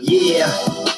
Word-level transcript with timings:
Yeah, 0.00 0.50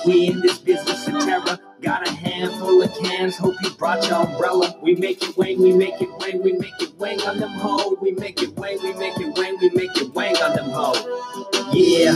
we 0.07 0.29
in 0.29 0.41
this 0.43 0.59
business 0.59 1.09
of 1.09 1.21
terror. 1.25 1.59
Got 1.83 2.07
a 2.07 2.13
handful 2.13 2.83
of 2.83 2.95
cans, 3.03 3.37
hope 3.39 3.55
you 3.63 3.71
brought 3.71 4.07
your 4.09 4.27
umbrella. 4.27 4.79
We 4.83 4.97
make 4.97 5.23
it 5.23 5.37
wang, 5.37 5.61
we 5.61 5.73
make 5.73 6.01
it 6.03 6.11
wang, 6.19 6.43
we 6.43 6.53
make 6.53 6.81
it 6.81 6.95
wang 6.99 7.21
on 7.23 7.39
them 7.39 7.53
hoes. 7.53 7.97
We 8.03 8.13
make 8.13 8.43
it 8.43 8.55
wang, 8.57 8.79
we 8.83 8.93
make 8.95 9.19
it 9.19 9.37
wang, 9.39 9.59
we 9.61 9.71
make 9.71 9.97
it 9.97 10.15
wang 10.15 10.37
on 10.37 10.57
them 10.57 10.71
hoes. 10.71 10.99
Yeah, 11.73 12.15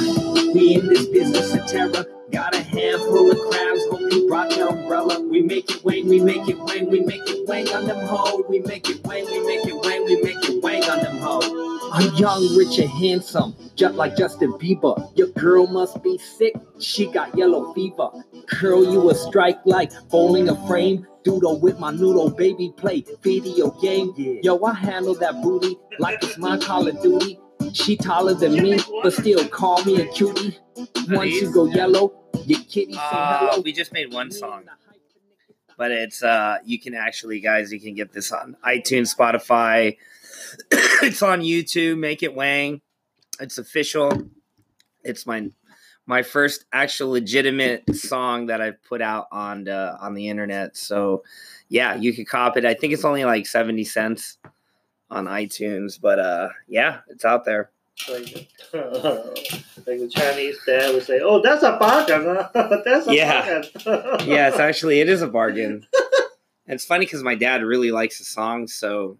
we 0.54 0.74
in 0.76 0.86
this 0.88 1.06
business 1.06 1.54
of 1.54 1.66
terror. 1.66 2.04
Got 2.30 2.54
a 2.54 2.62
handful 2.62 3.30
of 3.30 3.38
crabs, 3.38 3.82
you 4.46 4.68
umbrella. 4.68 5.20
We 5.20 5.42
make 5.42 5.70
it 5.70 5.84
wang, 5.84 6.08
we 6.08 6.20
make 6.20 6.48
it 6.48 6.58
wang, 6.58 6.90
we 6.90 7.00
make 7.00 7.28
it 7.28 7.46
wang 7.48 7.68
on 7.70 7.86
them 7.86 8.06
hoes. 8.06 8.44
We 8.48 8.60
make 8.60 8.88
it 8.88 9.04
wang, 9.04 9.24
we 9.26 9.44
make 9.46 9.66
it 9.66 9.74
wang, 9.74 10.04
we 10.04 10.20
make 10.22 10.48
it 10.48 10.62
wang 10.62 10.84
on 10.84 11.02
them 11.02 11.18
hoes. 11.18 11.68
I'm 11.92 12.14
young, 12.16 12.56
rich, 12.56 12.78
and 12.78 12.90
handsome, 12.90 13.54
just 13.74 13.94
like 13.94 14.16
Justin 14.16 14.52
Bieber. 14.52 15.10
Your 15.16 15.28
girl 15.28 15.66
must 15.66 16.02
be 16.02 16.18
sick, 16.18 16.54
she 16.78 17.06
got 17.06 17.36
yellow 17.36 17.72
fever. 17.72 18.10
Curl 18.46 18.84
you 18.84 19.10
a 19.10 19.14
strike 19.14 19.58
like 19.64 19.90
bowling 20.10 20.48
a 20.48 20.66
frame. 20.66 21.06
Doodle 21.24 21.58
with 21.60 21.78
my 21.78 21.90
noodle, 21.90 22.30
baby 22.30 22.72
play 22.76 23.04
video 23.22 23.70
game. 23.82 24.14
Yo, 24.16 24.62
I 24.62 24.74
handle 24.74 25.14
that 25.14 25.42
booty 25.42 25.76
like 25.98 26.22
it's 26.22 26.38
my 26.38 26.56
Call 26.58 26.86
of 26.86 27.02
Duty. 27.02 27.40
She 27.72 27.96
taller 27.96 28.34
than 28.34 28.54
me, 28.54 28.78
but 29.02 29.12
still 29.12 29.46
call 29.48 29.84
me 29.84 30.00
a 30.00 30.06
cutie. 30.12 30.56
Once 31.08 31.32
you 31.32 31.52
go 31.52 31.66
yellow, 31.66 32.27
your 32.46 32.60
kitty 32.60 32.92
say 32.92 32.98
Uh, 33.00 33.38
hello. 33.50 33.60
we 33.62 33.72
just 33.72 33.92
made 33.92 34.12
one 34.12 34.30
song, 34.30 34.64
but 35.76 35.90
it's 35.90 36.22
uh, 36.22 36.58
you 36.64 36.78
can 36.78 36.94
actually, 36.94 37.40
guys, 37.40 37.72
you 37.72 37.80
can 37.80 37.94
get 37.94 38.12
this 38.12 38.32
on 38.32 38.56
iTunes, 38.64 39.14
Spotify. 39.14 39.96
it's 40.70 41.22
on 41.22 41.40
YouTube. 41.40 41.98
Make 41.98 42.22
it 42.22 42.34
Wang. 42.34 42.80
It's 43.40 43.58
official. 43.58 44.12
It's 45.04 45.26
my 45.26 45.50
my 46.06 46.22
first 46.22 46.64
actual 46.72 47.10
legitimate 47.10 47.94
song 47.94 48.46
that 48.46 48.60
I've 48.60 48.82
put 48.82 49.02
out 49.02 49.26
on 49.30 49.64
the 49.64 49.96
on 50.00 50.14
the 50.14 50.28
internet. 50.28 50.76
So 50.76 51.22
yeah, 51.68 51.94
you 51.94 52.12
can 52.12 52.24
cop 52.24 52.56
it. 52.56 52.64
I 52.64 52.74
think 52.74 52.92
it's 52.92 53.04
only 53.04 53.24
like 53.24 53.46
seventy 53.46 53.84
cents 53.84 54.38
on 55.10 55.26
iTunes, 55.26 56.00
but 56.00 56.18
uh, 56.18 56.48
yeah, 56.66 57.00
it's 57.08 57.24
out 57.24 57.44
there. 57.44 57.70
Like, 58.08 58.48
like 58.72 59.98
the 59.98 60.08
Chinese 60.10 60.58
dad 60.66 60.94
would 60.94 61.02
say, 61.04 61.20
"Oh, 61.22 61.40
that's 61.42 61.62
a 61.62 61.76
bargain. 61.78 62.24
Huh? 62.26 62.80
that's 62.84 63.06
a 63.06 63.14
Yeah. 63.14 63.62
bargain." 63.84 64.26
yeah, 64.26 64.48
it's 64.48 64.58
actually 64.58 65.00
it 65.00 65.08
is 65.08 65.22
a 65.22 65.26
bargain. 65.28 65.86
And 66.66 66.74
it's 66.74 66.84
funny 66.84 67.06
because 67.06 67.22
my 67.22 67.34
dad 67.34 67.62
really 67.62 67.90
likes 67.90 68.18
the 68.18 68.24
song, 68.24 68.66
so 68.68 69.18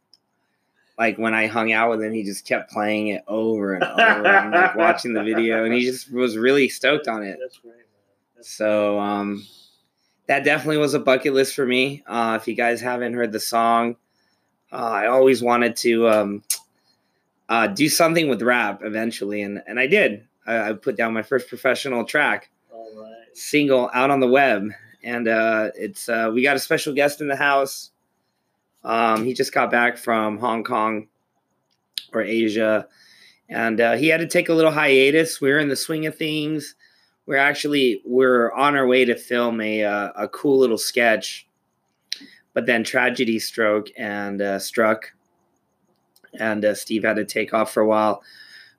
like 0.99 1.17
when 1.17 1.33
I 1.35 1.47
hung 1.47 1.73
out 1.73 1.91
with 1.91 2.03
him, 2.03 2.13
he 2.13 2.25
just 2.25 2.47
kept 2.47 2.71
playing 2.71 3.09
it 3.09 3.23
over 3.27 3.75
and 3.75 3.85
over, 3.85 4.27
and 4.27 4.53
like 4.53 4.75
watching 4.75 5.13
the 5.15 5.23
video, 5.23 5.65
and 5.65 5.73
he 5.73 5.85
just 5.85 6.13
was 6.13 6.37
really 6.37 6.69
stoked 6.69 7.09
on 7.09 7.23
it. 7.23 7.39
That's 7.41 7.59
great. 7.59 7.75
That's 8.37 8.49
So 8.51 8.99
um, 8.99 9.47
that 10.27 10.45
definitely 10.45 10.79
was 10.79 10.95
a 10.95 10.99
bucket 11.01 11.33
list 11.35 11.55
for 11.55 11.65
me. 11.65 12.03
Uh, 12.07 12.39
if 12.41 12.47
you 12.49 12.55
guys 12.55 12.81
haven't 12.81 13.15
heard 13.15 13.33
the 13.33 13.41
song, 13.41 13.97
uh, 14.73 14.77
I 14.77 15.07
always 15.07 15.43
wanted 15.43 15.77
to 15.77 16.09
um, 16.09 16.43
uh, 17.49 17.67
do 17.67 17.89
something 17.89 18.29
with 18.29 18.43
rap 18.43 18.83
eventually, 18.85 19.43
and 19.43 19.63
and 19.67 19.81
I 19.81 19.87
did. 19.87 20.27
I, 20.47 20.71
I 20.71 20.73
put 20.73 20.97
down 20.97 21.13
my 21.13 21.23
first 21.23 21.49
professional 21.49 22.05
track 22.05 22.51
right. 22.73 23.13
single 23.35 23.91
out 23.93 24.11
on 24.11 24.21
the 24.21 24.29
web 24.29 24.71
and 25.03 25.29
uh 25.29 25.71
it's 25.75 26.09
uh 26.09 26.31
we 26.33 26.43
got 26.43 26.57
a 26.57 26.61
special 26.61 26.95
guest 26.95 27.21
in 27.21 27.29
the 27.29 27.37
house 27.37 27.91
um 28.85 29.25
he 29.25 29.33
just 29.33 29.53
got 29.53 29.71
back 29.71 29.97
from 29.97 30.39
hong 30.39 30.65
kong 30.65 31.07
or 32.13 32.23
asia 32.23 32.87
and 33.51 33.81
uh, 33.81 33.97
he 33.97 34.09
had 34.09 34.21
to 34.21 34.27
take 34.27 34.49
a 34.49 34.55
little 34.55 34.73
hiatus 34.73 35.41
we're 35.41 35.59
in 35.59 35.69
the 35.69 35.77
swing 35.77 36.07
of 36.07 36.17
things 36.17 36.75
we're 37.27 37.37
actually 37.37 38.03
we're 38.05 38.53
on 38.53 38.77
our 38.77 38.87
way 38.87 39.05
to 39.05 39.15
film 39.15 39.61
a 39.61 39.85
uh, 39.85 40.11
a 40.17 40.29
cool 40.29 40.59
little 40.59 40.79
sketch 40.79 41.47
but 42.55 42.67
then 42.67 42.83
tragedy 42.83 43.39
stroke 43.39 43.89
and 43.97 44.43
uh, 44.43 44.59
struck 44.59 45.13
and 46.39 46.65
uh, 46.65 46.75
steve 46.75 47.05
had 47.05 47.17
to 47.17 47.25
take 47.25 47.53
off 47.53 47.73
for 47.73 47.83
a 47.83 47.87
while 47.87 48.23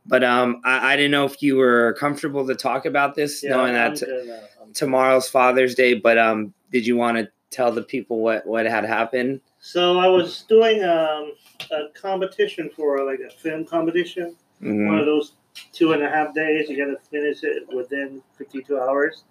but 0.06 0.24
um, 0.24 0.62
I, 0.64 0.94
I 0.94 0.96
didn't 0.96 1.12
know 1.12 1.26
if 1.26 1.42
you 1.44 1.58
were 1.58 1.96
comfortable 2.00 2.48
to 2.48 2.56
talk 2.56 2.86
about 2.86 3.16
this, 3.16 3.44
Yeah, 3.44 3.52
knowing 3.52 3.76
I'm 3.76 3.94
that 3.94 4.00
good 4.00 4.40
tomorrow's 4.74 5.30
Father's 5.30 5.76
Day, 5.76 5.94
but 5.94 6.18
um, 6.18 6.54
did 6.72 6.86
you 6.86 6.96
want 6.96 7.18
to 7.18 7.30
tell 7.52 7.72
the 7.72 7.82
people 7.82 8.20
what 8.20 8.46
what 8.46 8.66
had 8.66 8.86
happened? 8.86 9.42
So 9.60 10.00
I 10.00 10.08
was 10.08 10.44
doing 10.44 10.84
um, 10.84 11.34
a 11.72 11.90
competition 11.94 12.70
for 12.76 13.04
like 13.06 13.20
a 13.20 13.30
film 13.30 13.66
competition. 13.66 14.36
Mhm. 14.62 14.88
One 14.88 15.00
of 15.00 15.06
those 15.06 15.34
two 15.74 15.94
and 15.94 16.04
a 16.04 16.10
half 16.10 16.34
days. 16.34 16.70
You 16.70 16.78
got 16.78 16.92
to 16.92 17.10
finish 17.10 17.44
it 17.44 17.68
within 17.74 18.22
52 18.38 18.80
hours. 18.80 19.24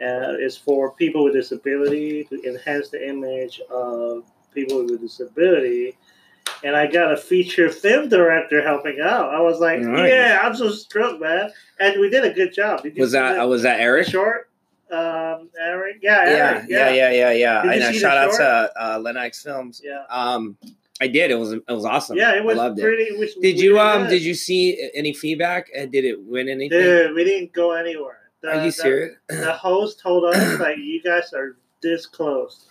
Uh, 0.00 0.38
it's 0.38 0.56
for 0.56 0.92
people 0.92 1.24
with 1.24 1.34
disability 1.34 2.24
to 2.24 2.40
enhance 2.44 2.90
the 2.90 3.08
image 3.08 3.60
of 3.70 4.24
people 4.54 4.84
with 4.84 5.00
disability. 5.00 5.96
And 6.64 6.74
I 6.76 6.86
got 6.86 7.12
a 7.12 7.16
feature 7.16 7.70
film 7.70 8.08
director 8.08 8.62
helping 8.62 8.98
out. 9.00 9.32
I 9.34 9.40
was 9.40 9.60
like, 9.60 9.80
Nice. 9.80 10.10
yeah, 10.10 10.40
I'm 10.42 10.54
so 10.56 10.70
stoked, 10.70 11.20
man. 11.20 11.50
And 11.78 12.00
we 12.00 12.10
did 12.10 12.24
a 12.24 12.32
good 12.32 12.52
job. 12.52 12.82
Did 12.82 12.96
Was 12.98 13.12
that 13.12 13.38
uh, 13.38 13.46
was 13.46 13.62
that 13.62 13.80
Eric? 13.80 14.08
short? 14.08 14.50
Um, 14.90 15.50
Eric? 15.60 15.98
Yeah, 16.02 16.24
Yeah, 16.24 16.30
Eric. 16.54 16.64
yeah, 16.68 16.90
yeah, 16.90 17.10
yeah, 17.10 17.30
yeah. 17.32 17.64
You 17.64 17.70
And 17.70 17.82
uh, 17.82 17.92
shout 17.92 18.16
out 18.16 18.32
to 18.36 18.72
uh, 18.82 18.98
Lennox 18.98 19.42
Films. 19.42 19.80
Yeah. 19.84 20.04
Um, 20.08 20.56
I 21.00 21.06
did. 21.06 21.30
It 21.30 21.36
was 21.38 21.52
it 21.52 21.62
was 21.68 21.84
awesome. 21.84 22.16
Yeah, 22.16 22.34
it 22.34 22.42
was 22.42 22.58
I 22.58 22.62
loved 22.62 22.78
it. 22.80 22.82
pretty. 22.82 23.04
It 23.04 23.18
was 23.18 23.34
Did 23.34 23.60
you 23.60 23.78
um 23.78 24.02
good. 24.04 24.10
did 24.10 24.22
you 24.22 24.34
see 24.34 24.90
any 24.94 25.12
feedback? 25.14 25.68
And 25.76 25.92
did 25.92 26.04
it 26.04 26.20
win 26.20 26.48
anything? 26.48 26.70
Dude, 26.70 27.14
we 27.14 27.22
didn't 27.22 27.52
go 27.52 27.72
anywhere. 27.72 28.18
The, 28.40 28.48
Are 28.50 28.54
you 28.56 28.62
the- 28.62 28.72
serious? 28.72 29.14
The, 29.28 29.52
host 29.52 30.00
told 30.00 30.24
us 30.24 30.58
like 30.60 30.78
you 30.78 31.00
guys 31.02 31.32
are 31.34 31.56
this 31.82 32.06
close. 32.06 32.67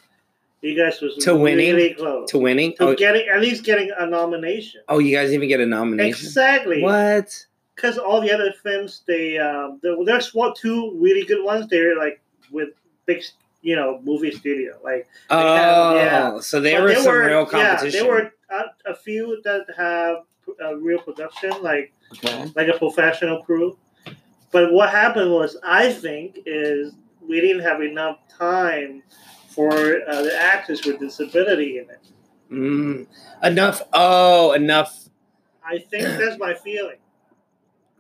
You 0.62 0.76
guys 0.76 1.00
was 1.02 1.16
To 1.24 1.36
winning? 1.36 1.76
really 1.76 1.94
close 1.94 2.30
to 2.32 2.40
winning? 2.40 2.74
to 2.78 2.84
Oh, 2.90 2.96
getting 2.96 3.28
at 3.30 3.40
least 3.42 3.64
getting 3.64 3.92
a 3.98 4.06
nomination. 4.08 4.82
oh, 4.90 5.00
you 5.00 5.16
guys 5.16 5.32
even 5.32 5.48
get 5.48 5.60
a 5.60 5.66
nomination? 5.66 6.26
Exactly. 6.26 6.82
What? 6.82 7.46
Because 7.76 7.98
all 8.00 8.22
the 8.22 8.32
other 8.32 8.52
films, 8.64 9.04
they 9.08 9.38
um, 9.38 9.80
there, 9.84 9.96
there's 10.04 10.34
what 10.34 10.56
two 10.56 10.98
really 11.00 11.26
good 11.26 11.44
ones. 11.46 11.68
They're 11.70 11.96
like 11.98 12.20
with 12.52 12.70
big, 13.06 13.24
you 13.62 13.76
know, 13.76 14.00
movie 14.04 14.32
studio. 14.32 14.80
Like 14.84 15.08
Oh, 15.30 15.96
yeah. 15.96 16.40
so 16.40 16.60
there 16.60 16.80
but 16.80 16.84
were 16.84 16.90
there 16.90 17.04
some 17.04 17.16
real 17.16 17.46
competition. 17.46 17.86
Yeah, 17.94 18.02
there 18.02 18.12
were 18.12 18.32
a, 18.50 18.92
a 18.92 18.96
few 18.96 19.40
that 19.44 19.68
have 19.78 20.24
a 20.60 20.76
real 20.76 21.00
production, 21.00 21.52
like 21.62 21.94
Okay. 22.14 22.52
like 22.56 22.68
a 22.68 22.78
professional 22.80 23.44
crew. 23.44 23.78
But 24.52 24.72
what 24.74 24.90
happened 24.90 25.30
was, 25.32 25.56
I 25.62 25.92
think, 25.92 26.40
is 26.48 26.94
we 27.22 27.42
didn't 27.42 27.62
have 27.64 27.82
enough 27.82 28.18
time 28.30 29.04
for 29.58 29.72
uh, 30.08 30.22
the 30.22 30.36
actors 30.40 30.86
with 30.86 31.00
disability 31.00 31.80
in 31.80 31.86
it. 31.90 32.00
Mm, 32.52 33.08
enough. 33.44 33.82
Oh, 33.92 34.52
enough 34.54 35.10
I 35.66 35.80
think 35.80 36.04
that's 36.20 36.38
my 36.38 36.54
feeling 36.54 36.98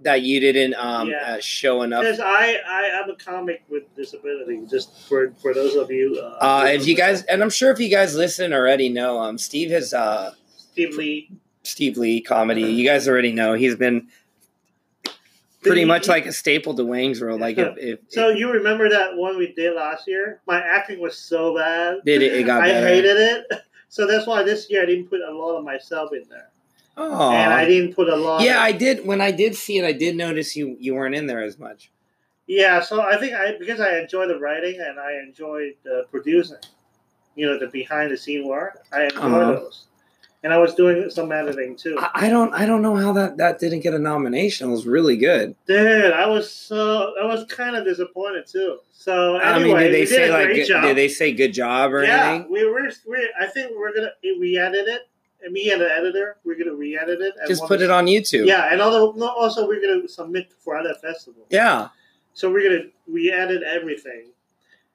that 0.01 0.21
you 0.21 0.39
didn't 0.39 0.75
um 0.75 1.09
Yeah. 1.09 1.33
uh, 1.35 1.39
show 1.41 1.81
enough. 1.81 2.03
because 2.03 2.19
I 2.19 2.57
I 2.67 2.81
am 3.01 3.09
a 3.09 3.15
comic 3.15 3.63
with 3.69 3.83
disability. 3.95 4.61
Just 4.69 5.07
for 5.09 5.33
for 5.41 5.53
those 5.53 5.75
of 5.75 5.89
you, 5.89 6.19
uh, 6.21 6.37
Uh, 6.39 6.67
if 6.71 6.87
you 6.87 6.95
guys, 6.95 7.23
and 7.23 7.41
I'm 7.41 7.49
sure 7.49 7.71
if 7.71 7.79
you 7.79 7.89
guys 7.89 8.15
listen 8.15 8.53
already 8.53 8.89
know, 8.89 9.19
um, 9.19 9.37
Steve 9.39 9.71
has 9.71 9.93
uh, 9.95 10.33
Steve 10.55 10.95
Lee, 10.95 11.31
Steve 11.63 11.97
Lee 11.97 12.21
comedy. 12.21 12.61
You 12.61 12.85
guys 12.87 13.07
already 13.07 13.31
know 13.33 13.53
he's 13.55 13.75
been 13.75 14.07
pretty 15.61 15.85
much 15.85 16.07
like 16.07 16.25
a 16.25 16.31
staple 16.33 16.73
to 16.75 16.85
Wang's 16.85 17.21
World. 17.21 17.41
Like 17.41 17.57
if, 17.57 17.77
if 17.77 17.99
So 18.09 18.29
you 18.29 18.51
remember 18.51 18.89
that 18.89 19.15
one 19.15 19.37
we 19.37 19.53
did 19.53 19.75
last 19.75 20.07
year? 20.07 20.41
My 20.47 20.59
acting 20.61 20.99
was 20.99 21.17
so 21.17 21.55
bad. 21.55 21.97
did 22.05 22.21
it, 22.21 22.33
it 22.33 22.43
got 22.45 22.63
I 22.63 22.67
better. 22.69 22.87
hated 22.87 23.17
it. 23.17 23.45
So 23.89 24.05
that's 24.05 24.27
why 24.27 24.43
this 24.43 24.69
year 24.69 24.83
I 24.83 24.85
didn't 24.85 25.09
put 25.09 25.21
a 25.21 25.31
lot 25.31 25.55
of 25.55 25.63
myself 25.63 26.11
in 26.11 26.23
there, 26.29 26.49
Oh, 26.97 27.31
and 27.31 27.53
I 27.53 27.63
didn't 27.63 27.95
put 27.95 28.09
a 28.09 28.15
lot. 28.17 28.43
yeah, 28.43 28.61
I 28.61 28.73
did. 28.73 29.05
When 29.07 29.21
I 29.21 29.31
did 29.31 29.55
see 29.55 29.77
it, 29.77 29.85
I 29.85 29.93
did 29.93 30.17
notice 30.17 30.57
you 30.57 30.75
you 30.77 30.93
weren't 30.93 31.15
in 31.15 31.25
there 31.25 31.41
as 31.41 31.57
much. 31.57 31.89
Yeah, 32.47 32.81
so 32.81 32.99
I 33.01 33.17
think 33.17 33.33
I 33.33 33.57
because 33.57 33.79
I 33.79 33.97
enjoy 33.99 34.27
the 34.27 34.39
writing 34.39 34.81
and 34.81 34.99
I 34.99 35.13
enjoy 35.25 35.71
the 35.83 36.05
producing, 36.11 36.57
you 37.35 37.45
know, 37.45 37.57
the 37.57 37.67
behind 37.67 38.11
the 38.11 38.17
scene 38.17 38.45
work. 38.45 38.83
I 38.91 39.05
enjoy 39.05 39.19
Uh-huh. 39.21 39.53
those, 39.53 39.86
and 40.43 40.53
I 40.53 40.57
was 40.57 40.75
doing 40.75 41.09
some 41.09 41.31
editing 41.31 41.75
too. 41.75 41.97
I, 41.99 42.25
I 42.25 42.29
don't 42.29 42.53
I 42.53 42.65
don't 42.65 42.81
know 42.81 42.95
how 42.95 43.11
that 43.13 43.37
that 43.37 43.59
didn't 43.59 43.81
get 43.81 43.93
a 43.93 43.99
nomination. 43.99 44.69
It 44.69 44.71
was 44.71 44.85
really 44.85 45.17
good. 45.17 45.55
Dude, 45.65 46.13
I 46.13 46.27
was 46.27 46.51
so 46.51 47.13
I 47.21 47.25
was 47.25 47.45
kind 47.45 47.75
of 47.75 47.85
disappointed 47.85 48.47
too. 48.47 48.79
So 48.91 49.37
I 49.37 49.59
mean, 49.59 49.77
did 49.77 49.93
they 49.93 50.05
say 50.05 50.27
did 50.27 50.31
like 50.31 50.47
good, 50.47 50.81
did 50.81 50.97
they 50.97 51.07
say 51.07 51.31
good 51.31 51.53
job 51.53 51.93
or 51.93 52.03
yeah, 52.03 52.29
anything? 52.29 52.51
we 52.51 52.65
were. 52.65 52.89
We, 53.07 53.29
I 53.39 53.47
think 53.47 53.71
we're 53.77 53.93
gonna 53.93 54.11
we 54.21 54.57
edit 54.57 54.87
it, 54.87 55.07
and 55.43 55.53
me 55.53 55.71
and 55.71 55.81
the 55.81 55.89
editor, 55.89 56.37
we're 56.43 56.57
gonna 56.57 56.75
re-edit 56.75 57.21
it. 57.21 57.33
Just 57.47 57.63
put 57.65 57.81
it 57.81 57.89
on 57.89 58.05
YouTube. 58.05 58.47
Yeah, 58.47 58.71
and 58.71 58.81
although 58.81 59.11
also 59.29 59.67
we're 59.67 59.81
gonna 59.81 60.07
submit 60.07 60.51
for 60.59 60.75
other 60.75 60.93
festivals. 60.95 61.47
Yeah. 61.49 61.89
So 62.33 62.51
we're 62.51 62.69
gonna 62.69 62.89
re-edit 63.07 63.63
everything, 63.63 64.27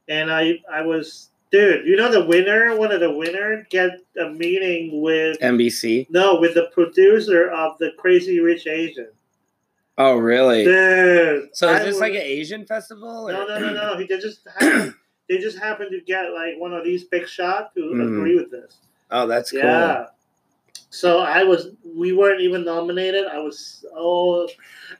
and 0.08 0.30
I 0.30 0.60
I 0.70 0.82
was 0.82 1.30
dude. 1.52 1.86
You 1.86 1.96
know 1.96 2.10
the 2.10 2.24
winner, 2.24 2.74
one 2.76 2.90
of 2.90 3.00
the 3.00 3.12
winner, 3.14 3.66
get 3.70 3.90
a 4.20 4.30
meeting 4.30 5.00
with 5.02 5.38
NBC. 5.40 6.08
no 6.10 6.40
with 6.40 6.54
the 6.54 6.68
producer 6.72 7.50
of 7.50 7.78
the 7.78 7.92
Crazy 7.98 8.40
Rich 8.40 8.66
Asian. 8.66 9.08
Oh, 9.98 10.16
really? 10.16 10.64
Dude, 10.64 11.50
So 11.54 11.68
is 11.68 11.80
I 11.80 11.84
this 11.84 12.00
like 12.00 12.14
an 12.14 12.22
Asian 12.22 12.64
festival? 12.64 13.28
or- 13.28 13.32
No, 13.32 13.44
no, 13.46 13.58
no, 13.60 13.72
no. 13.74 13.96
He 13.98 14.06
they 14.06 14.18
just 14.18 14.40
happened, 14.58 14.94
they 15.28 15.38
just 15.38 15.58
happened 15.58 15.90
to 15.92 16.00
get 16.00 16.32
like 16.32 16.54
one 16.58 16.72
of 16.72 16.82
these 16.82 17.04
big 17.04 17.28
shots 17.28 17.74
to 17.74 17.80
Mhm. 17.82 18.06
agree 18.18 18.34
with 18.36 18.50
this. 18.50 18.78
Oh, 19.10 19.26
that's 19.26 19.50
cool. 19.50 19.60
Yeah. 19.60 20.06
So 20.88 21.20
I 21.20 21.44
was, 21.44 21.68
we 21.84 22.12
weren't 22.12 22.40
even 22.40 22.64
nominated. 22.64 23.26
I 23.26 23.38
was, 23.38 23.84
oh, 23.94 24.48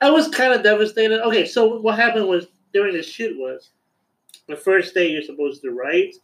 I 0.01 0.11
was 0.11 0.29
kind 0.29 0.53
of 0.53 0.63
devastated. 0.63 1.21
Okay, 1.27 1.47
so 1.47 1.79
what 1.81 1.97
happened 1.99 2.29
was 2.29 2.47
during 2.73 2.95
the 2.95 3.03
shoot 3.03 3.37
was 3.39 3.71
the 4.49 4.57
first 4.57 4.95
day 4.95 5.11
you're 5.11 5.23
supposed 5.23 5.63
to 5.63 5.71
write, 5.71 6.15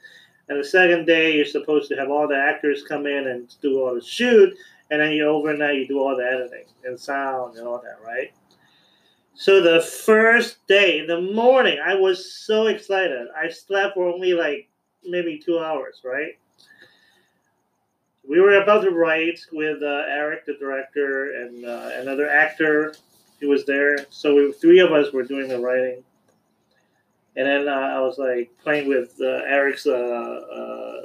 and 0.48 0.58
the 0.58 0.64
second 0.64 1.06
day 1.06 1.36
you're 1.36 1.44
supposed 1.44 1.88
to 1.90 1.96
have 1.96 2.10
all 2.10 2.28
the 2.28 2.36
actors 2.36 2.82
come 2.82 3.06
in 3.06 3.28
and 3.28 3.54
do 3.60 3.80
all 3.80 3.94
the 3.94 4.02
shoot, 4.02 4.54
and 4.90 5.00
then 5.00 5.12
you 5.12 5.26
overnight 5.26 5.76
you 5.76 5.86
do 5.86 5.98
all 5.98 6.16
the 6.16 6.24
editing 6.24 6.64
and 6.84 6.98
sound 6.98 7.56
and 7.56 7.66
all 7.66 7.80
that, 7.80 7.98
right? 8.04 8.32
So 9.34 9.60
the 9.60 9.80
first 9.80 10.66
day 10.66 10.98
in 10.98 11.06
the 11.06 11.20
morning, 11.20 11.78
I 11.84 11.94
was 11.94 12.32
so 12.32 12.66
excited. 12.66 13.28
I 13.36 13.48
slept 13.48 13.94
for 13.94 14.08
only 14.08 14.32
like 14.32 14.68
maybe 15.04 15.38
two 15.38 15.58
hours, 15.60 16.00
right? 16.04 16.38
we 18.28 18.40
were 18.40 18.62
about 18.62 18.82
to 18.82 18.90
write 18.90 19.40
with 19.52 19.82
uh, 19.82 20.04
Eric, 20.06 20.44
the 20.44 20.54
director, 20.60 21.32
and 21.32 21.64
uh, 21.64 21.90
another 21.94 22.28
actor 22.28 22.94
who 23.40 23.48
was 23.48 23.64
there. 23.64 24.04
So 24.10 24.34
we, 24.34 24.52
three 24.52 24.80
of 24.80 24.92
us 24.92 25.12
were 25.12 25.22
doing 25.22 25.48
the 25.48 25.58
writing. 25.58 26.04
And 27.38 27.46
then 27.46 27.68
uh, 27.68 27.70
I 27.70 28.00
was 28.00 28.18
like 28.18 28.50
playing 28.64 28.88
with 28.88 29.14
uh, 29.20 29.26
Eric's 29.46 29.86
uh, 29.86 29.92
uh, 29.92 31.02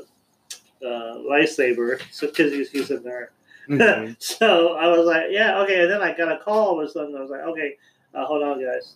uh, 0.84 1.18
lightsaber, 1.30 2.02
so 2.12 2.26
because 2.26 2.52
he's, 2.52 2.72
he's 2.72 2.90
a 2.90 2.98
nerd. 2.98 3.28
Mhm. 3.70 4.16
so 4.20 4.74
I 4.74 4.88
was 4.88 5.06
like, 5.06 5.26
yeah, 5.30 5.60
okay. 5.60 5.84
And 5.84 5.92
then 5.92 6.02
I 6.02 6.18
got 6.18 6.32
a 6.32 6.44
call 6.44 6.80
all 6.80 6.88
something. 6.88 7.16
I 7.16 7.22
was 7.22 7.30
like, 7.30 7.42
okay, 7.42 7.76
uh, 8.16 8.26
hold 8.26 8.42
on, 8.42 8.60
guys. 8.60 8.96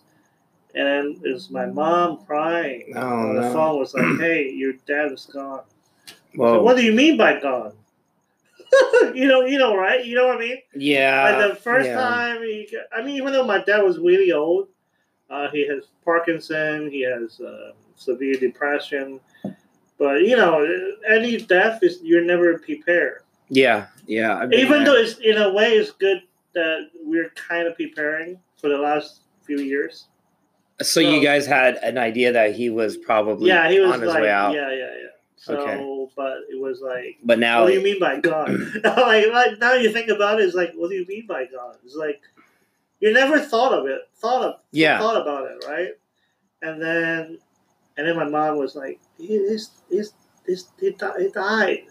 And 0.74 0.84
then 0.84 1.20
it 1.24 1.32
was 1.32 1.48
my 1.48 1.66
mom 1.66 2.24
crying 2.26 2.92
Oh, 2.96 3.32
the 3.34 3.40
no. 3.40 3.52
phone. 3.52 3.78
Was 3.78 3.94
like, 3.94 4.04
hey, 4.18 4.50
your 4.50 4.72
dad 4.88 5.12
is 5.12 5.26
gone. 5.26 5.62
Whoa. 6.34 6.60
What 6.60 6.76
do 6.76 6.82
you 6.82 6.92
mean 6.92 7.16
by 7.16 7.40
gone? 7.40 7.72
you 9.14 9.28
know, 9.28 9.42
you 9.46 9.58
know, 9.60 9.76
right? 9.76 10.04
You 10.04 10.16
know 10.16 10.26
what 10.26 10.38
I 10.38 10.40
mean? 10.40 10.58
yeah. 10.74 11.22
like 11.38 11.50
the 11.50 11.56
first 11.56 11.86
yeah. 11.86 11.94
time, 12.00 12.42
got- 12.72 12.98
I 12.98 13.04
mean, 13.04 13.16
even 13.16 13.32
though 13.32 13.46
my 13.46 13.62
dad 13.62 13.82
was 13.82 13.98
really 14.00 14.32
old, 14.32 14.68
uh, 15.30 15.48
he 15.50 15.66
has 15.68 15.84
Parkinson, 16.04 16.90
he 16.90 17.02
has 17.02 17.40
uh, 17.40 17.72
severe 17.96 18.34
depression, 18.34 19.20
but 19.98 20.22
you 20.22 20.36
know, 20.36 20.66
any 21.08 21.38
death 21.38 21.80
is 21.82 22.00
you're 22.02 22.24
never 22.24 22.58
prepared. 22.58 23.22
Yeah. 23.48 23.86
Yeah. 24.06 24.38
I've 24.38 24.50
been 24.50 24.60
Even 24.60 24.84
there. 24.84 24.94
though 24.94 25.00
it's 25.00 25.18
in 25.18 25.36
a 25.38 25.52
way, 25.52 25.72
it's 25.72 25.90
good 25.92 26.22
that 26.54 26.88
we're 27.04 27.30
kind 27.30 27.66
of 27.66 27.76
preparing 27.76 28.38
for 28.60 28.68
the 28.68 28.78
last 28.78 29.22
few 29.44 29.58
years. 29.60 30.06
So 30.80 31.00
you 31.00 31.20
guys 31.22 31.44
had 31.46 31.76
an 31.76 31.98
idea 31.98 32.32
that 32.32 32.54
he 32.54 32.70
was 32.70 32.96
probably 32.96 33.48
Yeah, 33.48 33.68
he 33.70 33.80
was 33.80 33.92
on 33.92 34.00
his 34.00 34.10
like, 34.10 34.22
way 34.22 34.30
out, 34.30 34.54
yeah, 34.54 34.70
yeah, 34.70 34.76
yeah. 34.76 35.08
So, 35.36 35.56
Okay. 35.58 36.08
but 36.16 36.38
it 36.50 36.60
was 36.60 36.80
like 36.80 37.18
but 37.24 37.38
now 37.38 37.62
what 37.62 37.68
do 37.68 37.74
you 37.74 37.82
mean 37.82 37.98
by 37.98 38.18
God? 38.20 38.50
like, 38.84 39.26
like 39.32 39.58
now 39.58 39.74
you 39.74 39.92
think 39.92 40.08
about 40.08 40.40
it, 40.40 40.44
it's 40.44 40.54
like, 40.54 40.72
what 40.74 40.90
do 40.90 40.96
you 40.96 41.06
mean 41.06 41.26
by 41.26 41.46
God? 41.46 41.76
It's 41.84 41.96
like 41.96 42.20
you 43.00 43.12
never 43.12 43.38
thought 43.40 43.72
of 43.72 43.86
it, 43.86 44.02
thought 44.16 44.42
of, 44.42 44.54
Yeah. 44.72 44.98
thought 44.98 45.20
about 45.20 45.50
it, 45.50 45.64
right? 45.66 45.90
And 46.62 46.80
then, 46.82 47.38
and 47.96 48.06
then 48.08 48.16
my 48.16 48.28
mom 48.28 48.58
was 48.58 48.74
like, 48.74 49.00
"He's, 49.16 49.70
he's, 49.90 50.12
he's, 50.46 50.64
he, 50.80 50.96
he 51.18 51.28
died," 51.30 51.84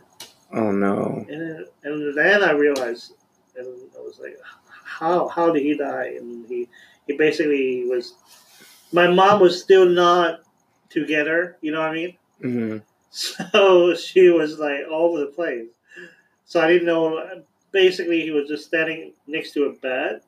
oh 0.54 0.72
no. 0.72 1.26
and 1.30 1.42
then, 1.42 1.66
and 1.84 2.18
then 2.18 2.44
I 2.44 2.52
realized, 2.52 3.14
and 3.56 3.66
I 3.98 4.02
was 4.02 4.20
like, 4.22 4.38
"How, 4.84 5.28
how 5.30 5.52
did 5.52 5.64
he 5.64 5.78
die?" 5.78 6.16
And 6.18 6.46
he, 6.48 6.68
he 7.08 7.16
basically 7.18 7.86
was. 7.88 8.14
My 8.94 9.08
mom 9.08 9.42
was 9.42 9.62
still 9.62 9.86
not 9.86 10.42
together. 10.90 11.58
You 11.62 11.72
know 11.74 11.80
what 11.82 11.90
I 11.92 11.94
mean? 11.94 12.18
hmm 12.42 12.78
So 13.12 13.96
she 13.96 14.30
was 14.30 14.60
like 14.60 14.82
all 14.92 15.10
over 15.12 15.20
the 15.22 15.28
place. 15.28 15.68
So 16.46 16.62
I 16.62 16.68
didn't 16.68 16.86
know. 16.88 17.44
Basically, 17.72 18.22
he 18.22 18.32
was 18.32 18.48
just 18.48 18.66
standing 18.66 19.14
next 19.28 19.52
to 19.54 19.66
a 19.66 19.74
bed, 19.74 20.22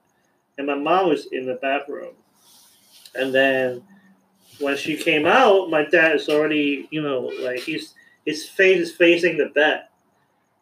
and 0.60 0.68
my 0.68 0.76
mom 0.76 1.08
was 1.08 1.26
in 1.32 1.46
the 1.48 1.56
bathroom. 1.56 2.14
And 3.16 3.34
then 3.34 3.82
when 4.60 4.78
she 4.78 4.96
came 4.98 5.26
out, 5.26 5.70
my 5.72 5.86
dad 5.86 6.16
is 6.16 6.30
already, 6.30 6.88
you 6.92 7.02
know, 7.02 7.32
like 7.42 7.62
he's 7.62 7.96
his 8.26 8.48
face 8.48 8.90
is 8.90 8.92
facing 8.96 9.38
the 9.38 9.48
bed, 9.56 9.86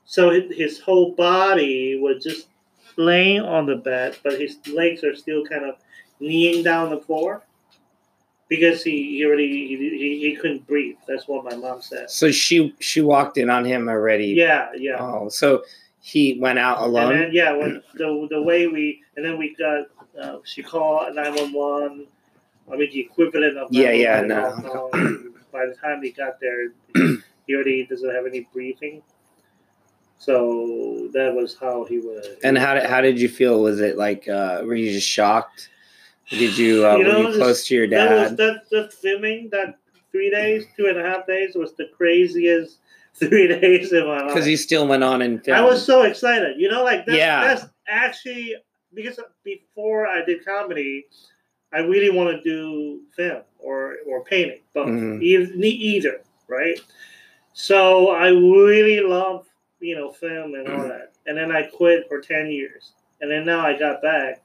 so 0.05 0.29
his, 0.29 0.79
whole 0.79 1.13
body 1.15 1.99
was 1.99 2.23
just 2.23 2.47
laying 2.95 3.41
on 3.41 3.65
the 3.65 3.75
bed, 3.75 4.17
but 4.23 4.39
his 4.39 4.57
legs 4.73 5.03
are 5.03 5.15
still 5.15 5.43
kind 5.43 5.65
of 5.65 5.75
kneeing 6.21 6.63
down 6.63 6.91
the 6.91 7.01
floor 7.01 7.43
because 8.47 8.83
he, 8.83 9.17
he 9.17 9.25
already 9.25 9.67
he, 9.67 10.19
he 10.19 10.35
couldn't 10.35 10.65
breathe. 10.65 10.95
That's 11.07 11.27
what 11.27 11.43
my 11.43 11.55
mom 11.55 11.81
said. 11.81 12.09
So 12.09 12.31
she 12.31 12.73
she 12.79 13.01
walked 13.01 13.37
in 13.37 13.49
on 13.49 13.65
him 13.65 13.89
already. 13.89 14.27
Yeah, 14.27 14.69
yeah. 14.77 14.97
Oh, 14.99 15.27
so 15.27 15.63
he 16.07 16.37
went 16.39 16.57
out 16.57 16.81
alone. 16.81 17.11
And 17.11 17.21
then 17.21 17.29
yeah, 17.33 17.51
when 17.51 17.83
the 17.95 18.27
the 18.29 18.41
way 18.41 18.67
we 18.67 19.03
and 19.17 19.25
then 19.25 19.37
we 19.37 19.53
got 19.55 19.87
uh, 20.19 20.37
she 20.45 20.63
called 20.63 21.13
nine 21.15 21.35
one 21.35 21.53
one. 21.53 22.07
I 22.71 22.77
mean 22.77 22.89
the 22.91 23.01
equivalent 23.01 23.57
of 23.57 23.67
Yeah, 23.71 23.91
yeah, 23.91 24.21
no. 24.21 24.89
By 25.51 25.65
the 25.65 25.75
time 25.81 26.01
he 26.01 26.11
got 26.11 26.39
there, 26.39 26.69
he 27.45 27.55
already 27.55 27.85
doesn't 27.85 28.09
have 28.09 28.25
any 28.25 28.47
breathing. 28.53 29.01
So 30.17 31.09
that 31.13 31.33
was 31.35 31.57
how 31.59 31.83
he 31.83 31.99
was. 31.99 32.25
and 32.43 32.57
how 32.57 32.73
did 32.75 32.85
how 32.85 33.01
did 33.01 33.19
you 33.19 33.27
feel? 33.27 33.61
Was 33.61 33.81
it 33.81 33.97
like 33.97 34.29
uh, 34.29 34.61
were 34.63 34.75
you 34.75 34.91
just 34.93 35.07
shocked? 35.07 35.69
Did 36.29 36.57
you 36.57 36.87
uh, 36.87 36.95
You 36.97 37.05
were 37.05 37.31
you 37.31 37.37
close 37.37 37.67
to 37.67 37.75
your 37.75 37.87
dad? 37.87 38.09
that 38.09 38.29
was 38.29 38.37
that 38.37 38.69
that 38.71 38.93
filming 38.93 39.49
that 39.51 39.77
three 40.11 40.29
days, 40.29 40.65
two 40.77 40.85
and 40.87 40.97
a 40.97 41.03
half 41.03 41.27
days 41.27 41.55
was 41.55 41.73
the 41.73 41.89
craziest 41.97 42.77
three 43.19 43.47
days 43.59 43.91
in 43.91 44.05
my 44.05 44.17
life. 44.19 44.27
Because 44.27 44.45
he 44.45 44.55
still 44.55 44.87
went 44.87 45.03
on 45.03 45.21
and 45.21 45.43
filmed. 45.43 45.59
I 45.59 45.63
was 45.63 45.83
so 45.85 46.03
excited. 46.03 46.59
You 46.59 46.69
know, 46.69 46.83
like 46.83 47.05
that's, 47.05 47.17
Yeah. 47.17 47.41
that's 47.43 47.65
actually 47.87 48.55
because 48.93 49.19
before 49.43 50.07
I 50.07 50.23
did 50.23 50.43
comedy, 50.45 51.05
I 51.73 51.79
really 51.79 52.09
want 52.09 52.35
to 52.35 52.41
do 52.41 53.01
film 53.15 53.41
or 53.59 53.95
or 54.07 54.23
painting, 54.23 54.61
both 54.73 54.87
Mhm. 54.87 55.21
either, 55.21 55.51
either, 55.55 56.21
right? 56.47 56.79
So 57.53 58.11
I 58.11 58.29
really 58.29 59.01
love 59.01 59.45
you 59.79 59.95
know 59.95 60.11
film 60.11 60.53
and 60.55 60.67
all 60.67 60.83
that, 60.87 61.13
and 61.25 61.37
then 61.37 61.51
I 61.51 61.63
quit 61.63 62.07
for 62.07 62.21
ten 62.21 62.47
years, 62.49 62.93
and 63.21 63.29
then 63.29 63.45
now 63.45 63.59
I 63.65 63.77
got 63.77 64.01
back, 64.01 64.41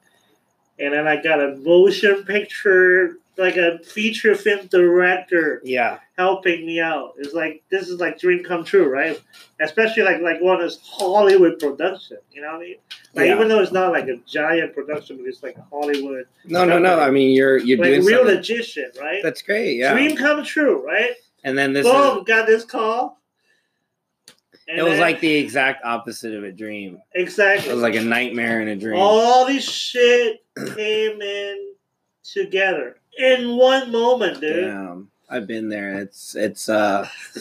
and 0.83 0.93
then 0.93 1.07
I 1.07 1.23
got 1.23 1.41
a 1.43 1.57
motion 1.57 2.25
picture 2.25 3.17
like 3.39 3.57
a 3.57 3.79
feature 3.79 4.35
film 4.35 4.67
director 4.67 5.63
yeah. 5.65 5.99
helping 6.19 6.67
me 6.67 6.81
out. 6.81 7.15
It's 7.19 7.33
like 7.33 7.63
this 7.71 7.89
is 7.89 7.99
like 7.99 8.19
dream 8.19 8.45
come 8.45 8.63
true, 8.63 8.87
right? 8.89 9.19
Especially 9.61 10.03
like 10.03 10.21
like 10.21 10.41
one 10.43 10.59
those 10.59 10.79
Hollywood 10.83 11.59
production. 11.59 12.19
You 12.31 12.43
know 12.43 12.49
what 12.49 12.57
I 12.57 12.61
mean? 12.61 12.77
Like 13.15 13.27
Yeah. 13.27 13.35
even 13.37 13.49
though 13.49 13.61
it's 13.61 13.73
not 13.73 13.93
like 13.93 14.09
a 14.09 14.19
giant 14.27 14.75
production, 14.75 15.17
but 15.17 15.27
it's 15.27 15.43
like 15.43 15.57
Hollywood, 15.71 16.27
No, 16.45 16.65
no, 16.67 16.79
no. 16.79 17.01
I 17.01 17.11
mean, 17.11 17.31
you're 17.31 17.57
you're 17.57 17.79
like 17.79 17.87
doing 17.89 18.05
real 18.05 18.19
something. 18.19 18.37
magician, 18.37 18.91
right? 19.01 19.23
That's 19.23 19.41
great. 19.41 19.77
Yeah. 19.79 19.95
Dream 19.95 20.17
come 20.17 20.45
true, 20.45 20.85
right? 20.87 21.13
and 21.45 21.57
then 21.59 21.73
this 21.73 21.87
Boom, 21.87 22.19
is, 22.19 22.25
got 22.25 22.47
this 22.47 22.65
call. 22.65 23.21
And 24.69 24.79
it 24.79 24.83
was 24.83 24.93
then- 24.93 25.01
like 25.01 25.21
the 25.21 25.35
exact 25.35 25.85
opposite 25.85 26.35
of 26.35 26.45
a 26.45 26.53
dream. 26.53 27.01
exactly 27.15 27.71
It 27.71 27.75
was 27.75 27.83
like 27.83 27.95
a 27.97 28.03
nightmare 28.03 28.61
in 28.63 28.69
a 28.69 28.77
dream. 28.77 28.99
all 29.01 29.47
this 29.47 29.69
shit 29.69 30.43
came 30.75 31.21
in 31.21 31.73
together 32.25 32.97
in 33.19 33.57
one 33.57 33.91
moment, 33.93 34.41
dude. 34.41 34.65
Damn. 34.67 35.11
I've 35.29 35.47
been 35.47 35.69
there. 35.71 35.95
It's 36.01 36.35
it's 36.37 36.69
uh 36.69 37.09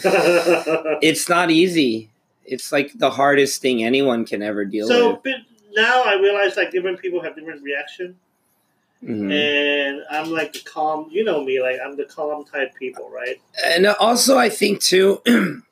it's 1.02 1.28
not 1.30 1.52
easy. 1.52 2.10
It's 2.46 2.72
like 2.72 2.92
the 2.98 3.10
hardest 3.12 3.62
thing 3.62 3.84
anyone 3.84 4.26
can 4.26 4.42
ever 4.42 4.66
deal 4.66 4.88
with. 4.88 4.98
so 4.98 5.10
with. 5.12 5.24
but 5.24 5.36
now 5.76 6.04
I 6.06 6.16
realize 6.16 6.58
like 6.58 6.72
different 6.72 7.00
people 7.00 7.22
have 7.22 7.36
different 7.36 7.64
reaction. 7.64 8.18
Mhm. 9.04 9.32
and 9.34 10.04
I'm 10.12 10.30
like 10.30 10.54
the 10.54 10.60
calm. 10.60 11.08
You 11.12 11.24
know 11.24 11.44
me, 11.44 11.60
like 11.62 11.80
I'm 11.84 11.98
the 11.98 12.06
calm 12.06 12.46
type 12.46 12.76
people, 12.76 13.10
right? 13.10 13.42
And 13.66 13.88
also, 13.88 14.38
I 14.38 14.48
think 14.50 14.80
too, 14.80 15.22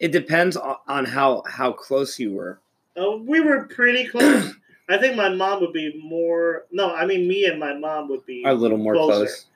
it 0.00 0.12
depends 0.12 0.56
on, 0.56 1.04
how 1.06 1.42
how 1.48 1.72
close 1.72 2.18
you 2.18 2.32
were. 2.32 2.58
Uh, 2.96 3.16
we 3.18 3.40
were 3.40 3.64
pretty 3.66 4.06
close. 4.10 4.54
I 4.88 4.98
think 4.98 5.16
my 5.16 5.28
mom 5.30 5.60
would 5.62 5.72
be 5.72 5.98
more. 6.02 6.66
No, 6.70 6.94
I 6.94 7.06
mean 7.06 7.26
me 7.26 7.46
and 7.46 7.58
my 7.58 7.74
mom 7.74 8.08
would 8.10 8.26
be 8.26 8.44
A 8.44 8.52
little 8.52 8.76
more 8.78 8.94
Closer. 8.94 9.24
close. 9.26 9.46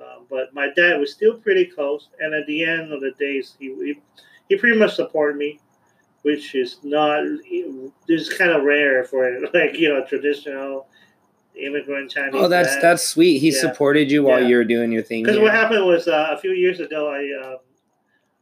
Uh, 0.00 0.20
but 0.30 0.54
my 0.54 0.68
dad 0.76 0.98
was 0.98 1.12
still 1.12 1.34
pretty 1.34 1.66
close, 1.66 2.08
and 2.20 2.32
at 2.34 2.46
the 2.46 2.64
end 2.64 2.92
of 2.92 3.00
the 3.00 3.10
days, 3.18 3.54
he 3.58 3.66
he, 3.74 3.94
he 4.48 4.56
pretty 4.56 4.78
much 4.78 4.94
supported 4.94 5.36
me, 5.36 5.58
which 6.22 6.54
is 6.54 6.78
not. 6.82 7.22
This 8.08 8.22
is 8.28 8.32
kind 8.38 8.50
of 8.52 8.62
rare 8.62 9.04
for 9.04 9.40
like 9.52 9.76
you 9.78 9.88
know 9.88 10.04
traditional 10.06 10.86
immigrant 11.56 12.10
Chinese. 12.10 12.32
Oh, 12.34 12.48
that's 12.48 12.74
dad. 12.76 12.82
that's 12.82 13.06
sweet. 13.06 13.38
He 13.40 13.50
Yeah. 13.50 13.60
supported 13.60 14.10
you 14.10 14.22
while 14.22 14.40
Yeah. 14.40 14.48
you 14.48 14.56
were 14.56 14.64
doing 14.64 14.92
your 14.92 15.02
thing. 15.02 15.24
Because 15.24 15.38
what 15.38 15.52
happened 15.52 15.84
was 15.84 16.06
uh, 16.08 16.28
a 16.30 16.38
few 16.38 16.52
years 16.52 16.80
ago, 16.80 17.08
I 17.10 17.46
um, 17.52 17.58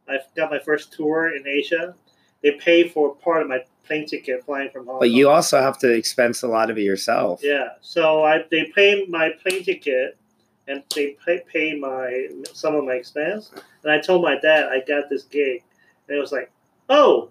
I 0.08 0.18
got 0.36 0.50
my 0.50 0.58
first 0.58 0.92
tour 0.92 1.34
in 1.34 1.46
Asia. 1.46 1.94
They 2.42 2.52
pay 2.52 2.88
for 2.88 3.14
part 3.16 3.42
of 3.42 3.48
my 3.48 3.64
plane 3.84 4.06
ticket 4.06 4.44
flying 4.44 4.70
from 4.70 4.86
Hong 4.86 5.00
But 5.00 5.06
Kong. 5.08 5.16
you 5.16 5.28
also 5.28 5.60
have 5.60 5.78
to 5.78 5.92
expense 5.92 6.42
a 6.42 6.48
lot 6.48 6.70
of 6.70 6.78
it 6.78 6.82
yourself. 6.82 7.40
Yeah, 7.42 7.70
so 7.80 8.22
I 8.24 8.44
they 8.50 8.70
pay 8.74 9.06
my 9.08 9.30
plane 9.42 9.64
ticket 9.64 10.16
and 10.68 10.82
they 10.94 11.16
pay, 11.24 11.42
pay 11.52 11.74
my 11.78 12.28
some 12.52 12.74
of 12.74 12.84
my 12.84 12.92
expense. 12.94 13.50
And 13.82 13.92
I 13.92 13.98
told 14.00 14.22
my 14.22 14.38
dad 14.38 14.66
I 14.68 14.80
got 14.86 15.08
this 15.08 15.22
gig, 15.24 15.62
and 16.08 16.16
it 16.16 16.20
was 16.20 16.30
like, 16.32 16.50
oh, 16.88 17.30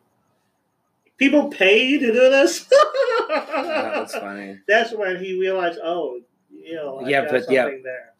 people 1.17 1.50
pay 1.50 1.86
you 1.86 2.00
to 2.00 2.07
do 2.07 2.29
this. 2.29 2.65
That's 3.29 4.15
funny. 4.15 4.60
That's 4.67 4.93
when 4.93 5.24
he 5.24 5.39
realized, 5.39 5.79
oh, 5.84 6.19
you 6.51 6.75
know, 6.75 7.00
I 7.01 7.10
Yeah, 7.10 7.22
but- 7.29 7.43
something 7.46 7.53
yeah. 7.55 7.69
there. 7.84 8.13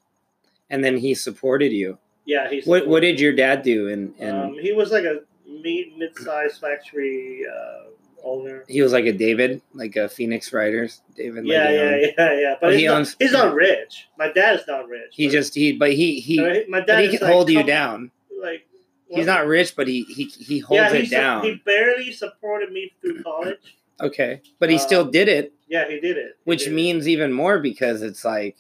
And 0.70 0.84
then 0.84 0.98
he 0.98 1.14
supported 1.16 1.72
you. 1.72 1.98
Yeah, 2.28 2.50
he's 2.50 2.68
What 2.68 2.88
What 2.88 3.00
did 3.00 3.20
your 3.20 3.34
dad 3.34 3.64
do? 3.64 3.88
And 3.90 4.14
and 4.20 4.38
um, 4.38 4.54
he 4.60 4.74
was 4.74 4.92
like 4.92 5.06
a 5.06 5.22
meat 5.50 5.94
mid-sized 5.98 6.60
factory 6.62 7.42
uh, 7.52 7.90
owner. 8.24 8.66
he 8.68 8.82
was 8.82 8.92
like 8.92 9.06
a 9.06 9.14
David, 9.14 9.62
like 9.74 9.96
a 9.96 10.10
Phoenix 10.10 10.52
Writers. 10.52 11.02
David. 11.16 11.46
Yeah, 11.48 11.70
he 11.70 11.76
yeah, 11.76 11.96
yeah, 12.18 12.40
yeah. 12.40 12.54
But 12.60 12.68
Well, 12.68 12.72
he's, 12.72 12.82
he 12.82 12.88
not, 12.88 12.98
owns- 12.98 13.16
he's 13.18 13.32
not 13.32 13.54
rich. 13.56 14.10
My 14.20 14.30
dad 14.32 14.60
is 14.60 14.68
not 14.68 14.88
rich. 14.90 15.12
He 15.14 15.30
just 15.30 15.56
he, 15.56 15.72
but 15.74 15.94
he 15.94 16.20
he, 16.20 16.38
my 16.68 16.80
dad 16.82 16.86
but 16.88 17.04
he 17.06 17.18
can 17.18 17.26
like, 17.26 17.34
hold 17.34 17.50
you 17.50 17.64
down. 17.64 18.12
Like 18.42 18.68
He's 19.10 19.26
not 19.26 19.48
rich, 19.48 19.74
but 19.78 19.88
he 19.88 20.04
he 20.04 20.26
he 20.26 20.60
holds 20.60 20.82
yeah, 20.82 20.92
he, 20.94 21.00
it 21.04 21.06
su- 21.10 21.16
down. 21.16 21.44
he 21.46 21.56
barely 21.66 22.12
supported 22.12 22.74
me 22.74 22.92
through 23.00 23.24
college. 23.24 23.78
okay, 24.02 24.42
but 24.60 24.70
he 24.70 24.76
Uh, 24.76 24.80
still 24.80 25.06
did 25.06 25.30
it, 25.30 25.54
Yeah, 25.70 25.88
he 25.88 26.02
did 26.02 26.18
it. 26.18 26.36
He 26.44 26.50
which 26.50 26.66
did 26.66 26.74
it. 26.74 26.76
means 26.76 27.08
even 27.08 27.32
more 27.32 27.58
because 27.60 28.02
it's 28.02 28.26
like. 28.26 28.58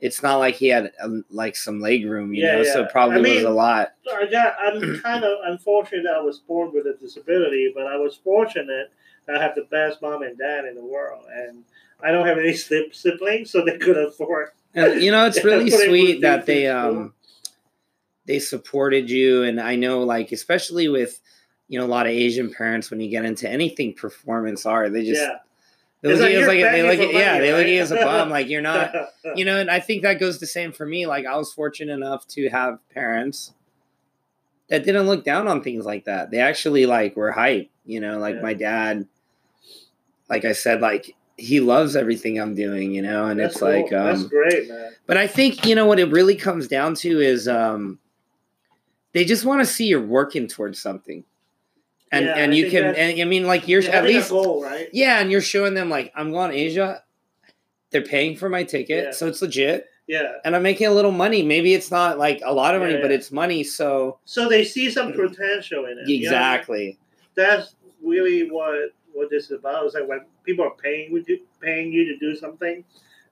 It's 0.00 0.22
not 0.22 0.36
like 0.36 0.54
he 0.54 0.68
had 0.68 0.92
um, 1.02 1.24
like 1.28 1.56
some 1.56 1.80
leg 1.80 2.06
room, 2.06 2.32
you 2.32 2.44
Yeah, 2.44 2.56
know. 2.56 2.62
So 2.64 2.80
yeah. 2.82 2.88
probably 2.92 3.18
I 3.18 3.22
mean- 3.22 3.34
was 3.36 3.44
a 3.44 3.50
lot. 3.50 3.94
I 4.14 4.26
got. 4.26 4.54
I'm 4.60 5.00
kind 5.02 5.24
of 5.24 5.38
unfortunate 5.44 6.04
that 6.04 6.14
I 6.14 6.20
was 6.20 6.38
born 6.38 6.72
with 6.72 6.86
a 6.86 6.94
disability, 7.00 7.72
but 7.74 7.86
I 7.86 7.96
was 7.96 8.14
fortunate 8.16 8.92
that 9.26 9.36
I 9.36 9.42
have 9.42 9.54
the 9.54 9.64
best 9.70 10.00
mom 10.00 10.22
and 10.22 10.38
dad 10.38 10.64
in 10.66 10.74
the 10.76 10.84
world, 10.84 11.24
and 11.32 11.64
I 12.02 12.12
don't 12.12 12.26
have 12.26 12.38
any 12.38 12.52
siblings, 12.92 13.50
so 13.50 13.64
they 13.64 13.76
could 13.78 13.96
afford. 13.96 14.48
And 14.74 15.02
you 15.02 15.10
know, 15.10 15.26
it's 15.26 15.42
really 15.50 15.70
sweet 15.70 16.20
that 16.20 16.44
they 16.46 16.66
um 16.68 17.14
they 18.26 18.38
supported 18.38 19.08
you 19.08 19.42
and 19.42 19.58
I 19.58 19.76
know 19.76 20.02
like 20.02 20.30
especially 20.30 20.88
with 20.88 21.18
you 21.68 21.78
know 21.78 21.86
a 21.86 21.88
lot 21.88 22.06
of 22.06 22.12
Asian 22.12 22.52
parents 22.52 22.90
when 22.90 23.00
you 23.00 23.08
get 23.08 23.24
into 23.24 23.48
anything 23.48 23.94
performance 23.94 24.66
art, 24.66 24.92
they 24.92 25.04
just 25.04 25.22
yeah. 25.22 25.38
They 26.02 26.08
look 26.14 26.20
at 26.20 26.22
like 26.22 26.32
you 26.32 26.38
as 26.40 26.46
like 26.48 26.58
they 26.72 26.82
look 26.82 26.98
at 27.08 27.12
yeah, 27.12 27.32
money, 27.34 27.40
they 27.40 27.52
look 27.52 27.62
at 27.62 27.68
you 27.70 27.80
as 27.80 27.90
a 27.90 27.96
bum, 27.96 28.30
like 28.30 28.48
you're 28.48 28.62
not 28.62 28.94
you 29.36 29.44
know, 29.44 29.58
and 29.58 29.70
I 29.70 29.80
think 29.80 30.02
that 30.02 30.20
goes 30.20 30.38
the 30.38 30.46
same 30.46 30.72
for 30.72 30.86
me. 30.86 31.06
Like 31.06 31.26
I 31.26 31.36
was 31.36 31.52
fortunate 31.52 31.92
enough 31.92 32.26
to 32.28 32.48
have 32.50 32.78
parents 32.90 33.52
that 34.68 34.84
didn't 34.84 35.06
look 35.06 35.24
down 35.24 35.48
on 35.48 35.62
things 35.62 35.84
like 35.84 36.04
that. 36.04 36.30
They 36.30 36.38
actually 36.40 36.86
like 36.86 37.16
were 37.16 37.32
hype, 37.32 37.70
you 37.84 38.00
know, 38.00 38.18
like 38.18 38.36
Yeah. 38.36 38.42
my 38.42 38.54
dad, 38.54 39.06
like 40.28 40.44
I 40.44 40.52
said, 40.52 40.80
like 40.80 41.16
he 41.36 41.60
loves 41.60 41.96
everything 41.96 42.38
I'm 42.40 42.54
doing, 42.54 42.92
you 42.92 43.02
know, 43.02 43.26
and 43.26 43.38
That's 43.40 43.54
it's 43.54 43.62
like 43.62 43.88
cool. 43.90 43.98
that's 44.04 44.22
um 44.22 44.28
great, 44.28 44.68
man. 44.68 44.92
but 45.06 45.16
I 45.16 45.26
think, 45.26 45.66
you 45.66 45.74
know, 45.74 45.86
what 45.86 45.98
it 46.00 46.10
really 46.10 46.34
comes 46.36 46.68
down 46.68 46.94
to 46.96 47.20
is 47.20 47.48
um 47.48 47.98
they 49.14 49.24
just 49.24 49.44
want 49.44 49.60
to 49.60 49.66
see 49.66 49.86
you're 49.86 50.00
working 50.04 50.46
towards 50.46 50.80
something. 50.80 51.24
And 52.10 52.24
Yeah, 52.26 52.34
and 52.36 52.52
I 52.52 52.54
you 52.54 52.70
can 52.70 52.84
and 52.94 53.20
I 53.20 53.24
mean 53.24 53.46
like 53.46 53.68
you're 53.68 53.82
at 53.82 54.04
least 54.04 54.30
goal, 54.30 54.62
right? 54.62 54.88
yeah, 54.92 55.20
and 55.20 55.30
you're 55.30 55.40
showing 55.40 55.74
them 55.74 55.90
like 55.90 56.12
I'm 56.14 56.32
going 56.32 56.50
to 56.50 56.56
Asia. 56.56 57.02
They're 57.90 58.02
paying 58.02 58.36
for 58.36 58.48
my 58.48 58.64
ticket, 58.64 59.04
Yeah. 59.04 59.10
so 59.12 59.26
it's 59.28 59.40
legit 59.42 59.86
Yeah. 60.06 60.32
and 60.44 60.54
I'm 60.56 60.62
making 60.62 60.86
a 60.86 60.90
little 60.92 61.10
money. 61.12 61.42
Maybe 61.42 61.72
it's 61.74 61.90
not 61.90 62.18
like 62.18 62.40
a 62.44 62.52
lot 62.52 62.74
of 62.74 62.80
money, 62.82 62.98
but 63.00 63.10
it's 63.10 63.30
money. 63.32 63.64
So 63.64 64.18
So 64.24 64.48
they 64.48 64.64
see 64.64 64.90
some 64.90 65.12
potential 65.12 65.86
in 65.86 65.98
it. 65.98 66.08
you 66.08 66.20
know? 66.20 66.24
exactly, 66.26 66.98
That's 67.34 67.74
really 68.02 68.50
what 68.50 68.90
what 69.12 69.30
this 69.30 69.46
is 69.46 69.52
about. 69.52 69.84
It's 69.86 69.94
like 69.94 70.06
when 70.08 70.20
people 70.44 70.64
are 70.64 70.74
paying 70.82 71.12
with 71.12 71.28
you, 71.28 71.40
paying 71.60 71.92
you 71.92 72.04
to 72.06 72.16
do 72.18 72.36
something. 72.36 72.84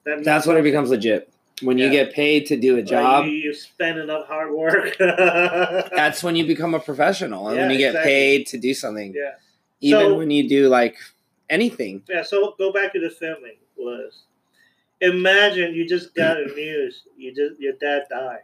That 0.05 0.25
that's 0.25 0.47
when 0.47 0.57
it 0.57 0.63
becomes 0.63 0.91
legit. 0.91 1.31
When 1.63 1.79
you 1.79 1.89
get 1.91 2.13
paid 2.13 2.47
to 2.47 2.57
do 2.59 2.77
a 2.77 2.83
job, 2.83 3.25
you, 3.27 3.33
you 3.33 3.55
spend 3.55 3.99
enough 3.99 4.27
hard 4.27 4.53
work. 4.53 4.95
that's 4.99 6.23
when 6.23 6.37
you 6.37 6.47
become 6.47 6.75
a 6.75 6.81
professional, 6.81 7.49
and 7.49 7.57
when 7.59 7.71
you 7.71 7.79
get 7.79 7.89
exactly. 7.91 8.11
paid 8.13 8.47
to 8.49 8.59
do 8.59 8.75
something. 8.75 9.15
yeah. 9.17 9.31
Even 9.81 10.01
So- 10.01 10.15
when 10.19 10.31
you 10.31 10.49
do 10.49 10.69
like 10.69 10.97
anything. 11.49 12.03
Yeah. 12.09 12.23
So 12.25 12.55
go 12.59 12.73
back 12.73 12.93
to 12.93 13.01
the 13.01 13.11
filming 13.11 13.57
was. 13.77 14.23
Imagine 15.01 15.75
you 15.75 15.87
just 15.89 16.15
got 16.15 16.37
a 16.41 16.47
news. 16.47 17.03
You 17.17 17.35
just 17.35 17.61
your 17.61 17.75
dad 17.75 18.05
died. 18.11 18.41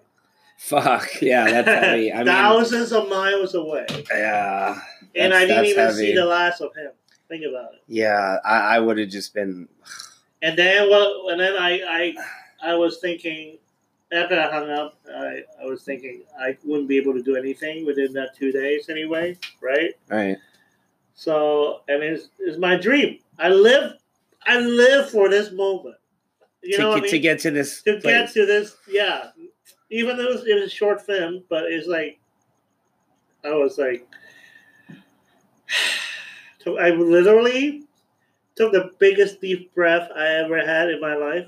Fuck 0.58 1.20
yeah, 1.20 1.50
that's 1.62 1.68
heavy. 1.84 2.12
I 2.12 2.18
mean, 2.18 2.26
Thousands 2.26 2.92
of 2.92 3.08
miles 3.08 3.54
away, 3.54 3.86
yeah, 4.12 4.78
and 5.16 5.34
I 5.34 5.44
didn't 5.46 5.64
even 5.64 5.84
heavy. 5.86 5.96
see 5.96 6.14
the 6.14 6.24
last 6.24 6.60
of 6.60 6.74
him. 6.76 6.92
Think 7.28 7.44
about 7.48 7.74
it. 7.74 7.80
yeah. 7.88 8.36
I, 8.44 8.76
I 8.76 8.78
would 8.78 8.98
have 8.98 9.08
just 9.08 9.32
been. 9.34 9.66
And 10.42 10.56
then 10.58 10.88
well, 10.90 11.28
and 11.30 11.40
then 11.40 11.54
I 11.56 11.80
I 11.86 12.14
I 12.62 12.74
was 12.74 12.98
thinking 12.98 13.58
after 14.12 14.38
I 14.38 14.50
hung 14.50 14.70
up, 14.70 14.98
I, 15.08 15.42
I 15.60 15.64
was 15.64 15.82
thinking 15.82 16.22
I 16.38 16.56
wouldn't 16.64 16.88
be 16.88 16.98
able 16.98 17.14
to 17.14 17.22
do 17.22 17.36
anything 17.36 17.86
within 17.86 18.12
that 18.12 18.36
two 18.36 18.52
days 18.52 18.88
anyway, 18.88 19.38
right? 19.60 19.94
Right. 20.08 20.36
So 21.14 21.80
I 21.88 21.92
mean, 21.98 22.14
it's, 22.14 22.28
it's 22.38 22.58
my 22.58 22.76
dream. 22.76 23.18
I 23.38 23.48
live 23.48 23.94
I 24.44 24.58
live 24.58 25.10
for 25.10 25.28
this 25.28 25.52
moment. 25.52 25.96
You 26.62 26.76
to, 26.76 26.82
know 26.82 26.88
what 26.90 26.98
I 26.98 27.00
get, 27.00 27.02
mean? 27.02 27.10
to 27.10 27.18
get 27.18 27.38
to 27.40 27.50
this 27.50 27.82
to 27.82 28.00
get 28.00 28.32
to 28.32 28.46
this, 28.46 28.76
yeah. 28.88 29.30
Even 29.90 30.16
though 30.16 30.24
it 30.24 30.34
was, 30.34 30.46
it 30.46 30.54
was 30.54 30.64
a 30.64 30.74
short 30.74 31.04
film, 31.04 31.44
but 31.48 31.64
it's 31.64 31.86
like 31.86 32.18
I 33.44 33.54
was 33.54 33.78
like, 33.78 34.06
I 36.66 36.90
literally 36.90 37.82
took 38.54 38.72
the 38.72 38.90
biggest 38.98 39.40
deep 39.40 39.74
breath 39.74 40.10
I 40.14 40.26
ever 40.26 40.64
had 40.64 40.90
in 40.90 41.00
my 41.00 41.14
life, 41.14 41.46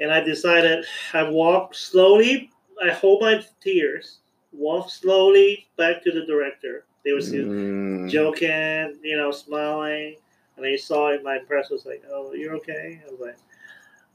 and 0.00 0.10
I 0.10 0.20
decided 0.20 0.84
I 1.12 1.22
walked 1.28 1.76
slowly. 1.76 2.50
I 2.82 2.90
hold 2.90 3.20
my 3.20 3.44
tears, 3.60 4.18
walk 4.52 4.90
slowly 4.90 5.66
back 5.76 6.02
to 6.04 6.10
the 6.10 6.24
director. 6.26 6.84
They 7.04 7.12
were 7.12 7.20
still 7.22 7.46
Mm. 7.46 8.10
joking, 8.10 8.98
you 9.02 9.16
know, 9.16 9.30
smiling. 9.30 10.16
And 10.56 10.64
they 10.64 10.76
saw 10.76 11.08
it. 11.08 11.22
My 11.22 11.38
impression 11.38 11.76
was 11.76 11.86
like, 11.86 12.02
"Oh, 12.10 12.32
you're 12.34 12.54
okay." 12.56 13.00
I 13.06 13.10
was 13.10 13.20
like, 13.20 13.36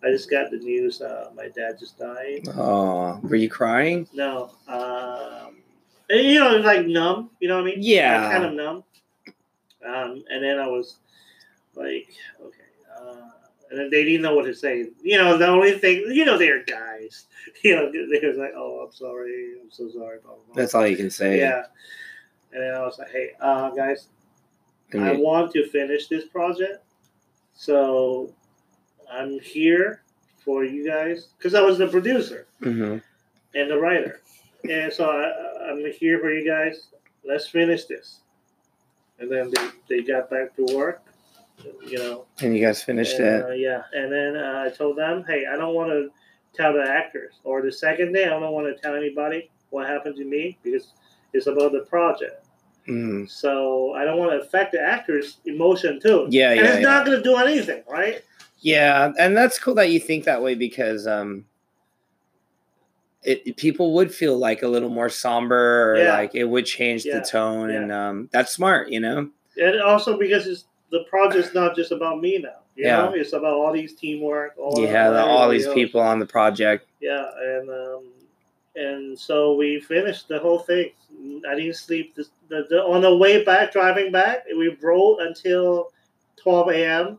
"I 0.04 0.10
just 0.12 0.30
got 0.30 0.51
the 0.51 0.58
news. 0.58 1.01
Uh, 1.01 1.32
my 1.36 1.48
dad 1.50 1.80
just 1.80 1.98
died." 1.98 2.48
Oh, 2.56 3.20
were 3.24 3.36
you 3.36 3.50
crying? 3.50 4.08
No, 4.13 4.51
um, 4.68 5.58
and, 6.10 6.22
you 6.22 6.39
know, 6.39 6.58
like 6.58 6.86
numb. 6.86 7.32
You 7.39 7.48
know 7.48 7.56
what 7.56 7.63
I 7.63 7.75
mean? 7.75 7.77
Yeah. 7.80 8.30
Kind 8.32 8.46
of 8.46 8.54
numb. 8.54 8.84
Um, 9.84 10.24
and 10.30 10.44
then 10.44 10.60
I 10.60 10.68
was 10.68 10.98
like, 11.75 12.10
"Okay." 12.42 12.70
Uh, 12.96 13.30
they 13.75 14.03
didn't 14.03 14.22
know 14.22 14.36
what 14.36 14.46
to 14.46 14.53
say. 14.53 14.89
You 15.01 15.17
know, 15.17 15.38
the 15.38 15.48
only 15.48 15.77
thing, 15.77 16.05
you 16.10 16.25
know, 16.25 16.38
they're 16.38 16.63
guys. 16.63 17.25
You 17.63 17.75
know, 17.75 17.91
they 17.91 18.27
was 18.27 18.38
like, 18.38 18.53
"Oh, 18.55 18.86
I'm 18.86 18.91
sorry. 18.91 19.53
I'm 19.62 19.72
so 19.72 19.88
sorry." 19.89 20.17
Blah, 20.20 20.34
blah, 20.34 20.44
blah. 20.46 20.55
That's 20.55 20.74
all 20.74 20.86
you 20.86 20.98
can 20.98 21.12
say. 21.12 21.38
Yeah. 21.38 21.63
And 22.51 22.62
then 22.62 22.74
I 22.74 22.82
was 22.82 22.98
like, 22.98 23.12
"Hey, 23.12 23.32
uh, 23.39 23.70
guys, 23.70 24.08
I 24.94 25.12
I 25.12 25.12
want 25.13 25.51
to 25.53 25.67
finish 25.70 26.08
this 26.08 26.25
project, 26.25 26.84
so 27.53 28.34
I'm 29.12 29.39
here 29.39 30.01
for 30.44 30.63
you 30.63 30.88
guys 30.88 31.27
because 31.38 31.53
I 31.53 31.62
was 31.62 31.77
the 31.77 31.88
producer 31.88 32.48
mhm. 32.62 33.01
and 33.53 33.72
the 33.72 33.77
writer, 33.77 34.22
and 34.70 34.91
so 34.91 35.05
I, 35.05 35.72
I'm 35.72 35.91
here 35.94 36.20
for 36.20 36.32
you 36.32 36.46
guys. 36.46 36.88
Let's 37.24 37.48
finish 37.48 37.86
this. 37.86 38.20
And 39.20 39.32
then 39.32 39.51
they, 39.51 39.70
they 39.98 40.03
got 40.03 40.29
back 40.29 40.55
to 40.58 40.65
work, 40.75 41.01
you 41.63 41.97
know. 41.97 42.25
And 42.41 42.55
you 42.55 42.65
guys 42.65 42.81
finished 42.81 43.19
and, 43.19 43.27
it. 43.27 43.45
uh, 43.45 43.50
yeah, 43.51 43.83
and 43.93 44.12
then 44.12 44.35
uh, 44.35 44.65
I 44.65 44.69
told 44.75 44.97
them, 44.97 45.24
hey, 45.27 45.45
I 45.51 45.55
don't 45.55 45.74
want 45.74 45.89
to 45.89 46.09
tell 46.53 46.74
the 46.74 46.88
actors, 46.88 47.35
or 47.43 47.62
the 47.62 47.71
second 47.71 48.13
day, 48.13 48.25
I 48.25 48.29
don't 48.29 48.51
want 48.51 48.74
to 48.74 48.81
tell 48.81 48.95
anybody 48.95 49.50
what 49.69 49.88
happened 49.88 50.15
to 50.17 50.25
me 50.25 50.57
because 50.63 50.93
it's 51.33 51.47
about 51.47 51.71
the 51.74 51.81
project. 51.81 52.45
Mm. 52.88 53.29
So 53.29 53.93
I 53.93 54.05
don't 54.05 54.17
want 54.17 54.31
to 54.31 54.45
affect 54.45 54.71
the 54.71 54.81
actors' 54.81 55.38
emotion 55.45 56.00
too. 56.00 56.27
Yeah, 56.29 56.51
and 56.51 56.59
yeah, 56.59 56.65
it's 56.65 56.75
yeah. 56.81 56.89
not 56.89 57.05
going 57.05 57.17
to 57.17 57.24
do 57.24 57.35
anything, 57.35 57.83
right? 57.89 58.24
Yeah, 58.59 59.12
and 59.19 59.35
that's 59.35 59.59
cool 59.59 59.75
that 59.75 59.91
you 59.91 60.00
think 60.00 60.25
that 60.25 60.41
way 60.41 60.55
because 60.55 61.07
um, 61.07 61.45
it 63.24 63.57
people 63.57 63.93
would 63.95 64.13
feel 64.13 64.38
like 64.38 64.62
a 64.63 64.67
little 64.67 64.89
more 64.89 65.09
somber, 65.09 65.93
or 65.93 65.97
Yeah. 65.97 66.13
like 66.13 66.35
it 66.35 66.45
would 66.45 66.65
change 66.65 67.05
Yeah, 67.05 67.19
the 67.19 67.25
tone, 67.25 67.71
and 67.71 67.91
um, 67.91 68.29
that's 68.31 68.53
smart, 68.53 68.89
you 68.89 69.00
know. 69.00 69.29
And 69.57 69.81
also 69.81 70.17
because 70.17 70.47
it's 70.47 70.65
the 70.96 71.04
project's 71.10 71.54
not 71.54 71.75
just 71.75 71.92
about 71.92 72.22
me 72.22 72.38
now. 72.40 72.60
You 72.75 72.86
Yeah. 72.86 72.98
know, 72.98 73.14
it's 73.14 73.34
about 73.34 73.54
all 73.54 73.72
these 73.74 73.94
teamwork. 73.96 74.54
All, 74.58 74.74
Yeah, 74.82 75.10
the, 75.10 75.24
all 75.25 75.50
these 75.50 75.66
else. 75.66 75.74
people 75.74 76.02
on 76.02 76.20
the 76.20 76.25
project. 76.25 76.88
Yeah, 77.02 77.25
and 77.42 77.70
um, 77.70 78.04
and 78.75 79.18
so 79.20 79.56
we 79.56 79.80
finished 79.80 80.28
the 80.28 80.40
whole 80.40 80.60
thing. 80.60 80.90
I 81.50 81.56
didn't 81.56 81.75
sleep. 81.75 82.16
This, 82.16 82.30
the, 82.50 82.66
the, 82.70 82.78
on 82.84 83.02
the 83.02 83.16
way 83.16 83.44
back, 83.44 83.72
driving 83.72 84.12
back, 84.12 84.44
we 84.58 84.75
rode 84.82 85.20
until 85.20 85.92
twelve 86.38 86.70
a.m. 86.70 87.18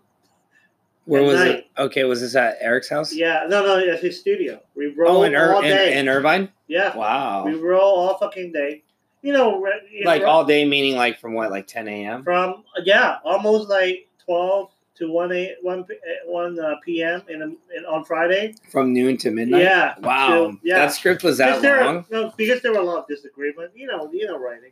Where 1.06 1.22
was 1.22 1.36
night. 1.36 1.48
it? 1.56 1.66
Okay, 1.78 2.02
was 2.04 2.20
this 2.20 2.34
at 2.34 2.56
Eric's 2.60 2.88
house? 2.88 3.12
Yeah, 3.14 3.44
no, 3.48 3.64
no, 3.64 3.78
at 3.78 4.00
his 4.00 4.18
studio. 4.18 4.60
We 4.74 4.86
rode 4.96 5.08
Oh, 5.08 5.22
in, 5.22 5.34
Ir- 5.34 5.54
all 5.54 5.62
in, 5.62 5.70
day. 5.70 5.96
in 5.98 6.08
Irvine. 6.08 6.48
yeah, 6.66 6.96
Wow. 6.96 7.44
we 7.44 7.54
rode 7.54 7.78
all 7.80 8.18
fucking 8.18 8.50
day. 8.52 8.82
You 9.26 9.32
know, 9.32 9.58
you 9.90 10.04
know, 10.04 10.10
Like 10.10 10.22
all 10.22 10.44
day, 10.44 10.64
meaning 10.64 10.94
like 10.94 11.18
from 11.18 11.34
what, 11.34 11.50
like 11.50 11.66
10 11.66 11.88
a.m. 11.88 12.22
from 12.22 12.62
yeah, 12.84 13.18
almost 13.24 13.68
like 13.68 14.08
twelve 14.24 14.70
to 14.94 15.10
one 15.10 15.32
a 15.32 15.56
one 15.62 15.84
eh, 15.90 15.94
one 16.26 16.58
uh, 16.60 16.76
p.m. 16.84 17.22
in, 17.28 17.42
a, 17.42 17.46
in 17.46 17.84
on 17.88 18.04
Friday. 18.04 18.54
From 18.70 18.92
noon 18.92 19.16
to 19.18 19.32
midnight. 19.32 19.62
Yeah. 19.62 19.94
Wow. 19.98 20.28
So, 20.28 20.58
yeah. 20.62 20.78
That 20.78 20.92
script 20.92 21.24
was 21.24 21.38
that 21.38 21.60
there, 21.60 21.84
long. 21.84 22.06
no, 22.08 22.32
because 22.36 22.62
there 22.62 22.72
were 22.72 22.78
a 22.78 22.84
lot 22.84 22.98
of 22.98 23.08
disagreement. 23.08 23.72
You 23.74 23.88
know, 23.88 24.08
you 24.12 24.26
know, 24.26 24.38
writing. 24.38 24.70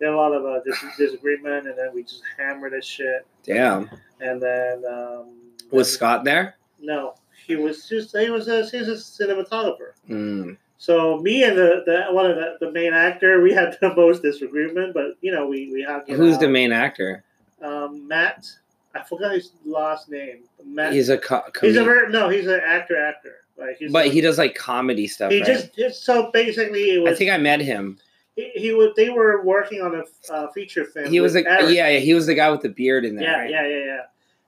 There 0.00 0.10
were 0.10 0.16
a 0.16 0.20
lot 0.20 0.32
of 0.32 0.44
uh, 0.44 0.60
dis- 0.64 0.96
disagreement, 0.98 1.68
and 1.68 1.78
then 1.78 1.90
we 1.94 2.02
just 2.02 2.22
hammered 2.36 2.72
this 2.72 2.84
shit. 2.84 3.26
Damn. 3.44 3.88
And 4.20 4.42
then 4.42 4.82
um, 4.90 5.26
Was 5.70 5.88
then- 5.88 5.94
Scott 5.96 6.24
there? 6.24 6.56
No, 6.80 7.14
he 7.46 7.54
was 7.54 7.88
just 7.88 8.16
he 8.16 8.28
was 8.30 8.48
a 8.48 8.66
he 8.66 8.78
was 8.78 8.88
a 8.88 9.24
cinematographer. 9.24 9.92
Mm. 10.10 10.56
So 10.80 11.18
me 11.18 11.42
and 11.42 11.58
the, 11.58 11.82
the 11.84 12.14
one 12.14 12.30
of 12.30 12.36
the, 12.36 12.56
the 12.60 12.70
main 12.70 12.94
actor, 12.94 13.42
we 13.42 13.52
had 13.52 13.76
the 13.80 13.94
most 13.96 14.22
disagreement, 14.22 14.94
but 14.94 15.16
you 15.20 15.32
know 15.32 15.46
we 15.46 15.70
we 15.72 15.82
have 15.82 16.06
Who's 16.08 16.38
the 16.38 16.48
main 16.48 16.72
actor? 16.72 17.24
um, 17.62 18.06
Matt. 18.06 18.46
I 18.94 19.02
forgot 19.02 19.32
his 19.32 19.52
last 19.66 20.08
name. 20.08 20.44
Matt. 20.64 20.92
He's 20.92 21.08
a 21.08 21.18
co- 21.18 21.42
he's 21.60 21.76
a 21.76 21.84
very, 21.84 22.10
no, 22.10 22.28
he's 22.28 22.46
an 22.46 22.60
actor 22.64 22.96
actor. 22.96 23.34
Like 23.58 23.76
he's 23.78 23.92
but 23.92 24.06
a- 24.06 24.08
he 24.08 24.20
does 24.20 24.38
like 24.38 24.54
comedy 24.54 25.06
stuff. 25.08 25.30
he 25.32 25.38
right? 25.40 25.46
just, 25.46 25.74
just 25.76 26.04
so 26.04 26.30
basically 26.32 26.94
it 26.94 27.02
was 27.02 27.12
I 27.12 27.16
think 27.16 27.30
I 27.30 27.36
met 27.36 27.60
him. 27.60 27.98
he, 28.36 28.50
he 28.54 28.72
was 28.72 28.92
they 28.96 29.10
were 29.10 29.42
working 29.44 29.82
on 29.82 29.96
a 29.96 30.32
uh, 30.32 30.50
feature 30.52 30.84
film. 30.84 31.10
He 31.10 31.20
was 31.20 31.34
Eric. 31.34 31.46
yeah, 31.74 31.88
yeah, 31.88 31.98
he 31.98 32.14
was 32.14 32.26
the 32.26 32.34
guy 32.34 32.50
with 32.50 32.62
the 32.62 32.68
beard 32.68 33.04
in 33.04 33.16
there. 33.16 33.24
yeah, 33.24 33.38
right? 33.40 33.50
yeah, 33.50 33.66
yeah, 33.66 33.84
yeah. 33.84 34.00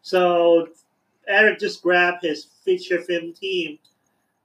So 0.03 0.69
Eric 1.27 1.59
just 1.59 1.83
grabbed 1.83 2.23
his 2.23 2.45
feature 2.65 3.01
film 3.03 3.33
team, 3.33 3.79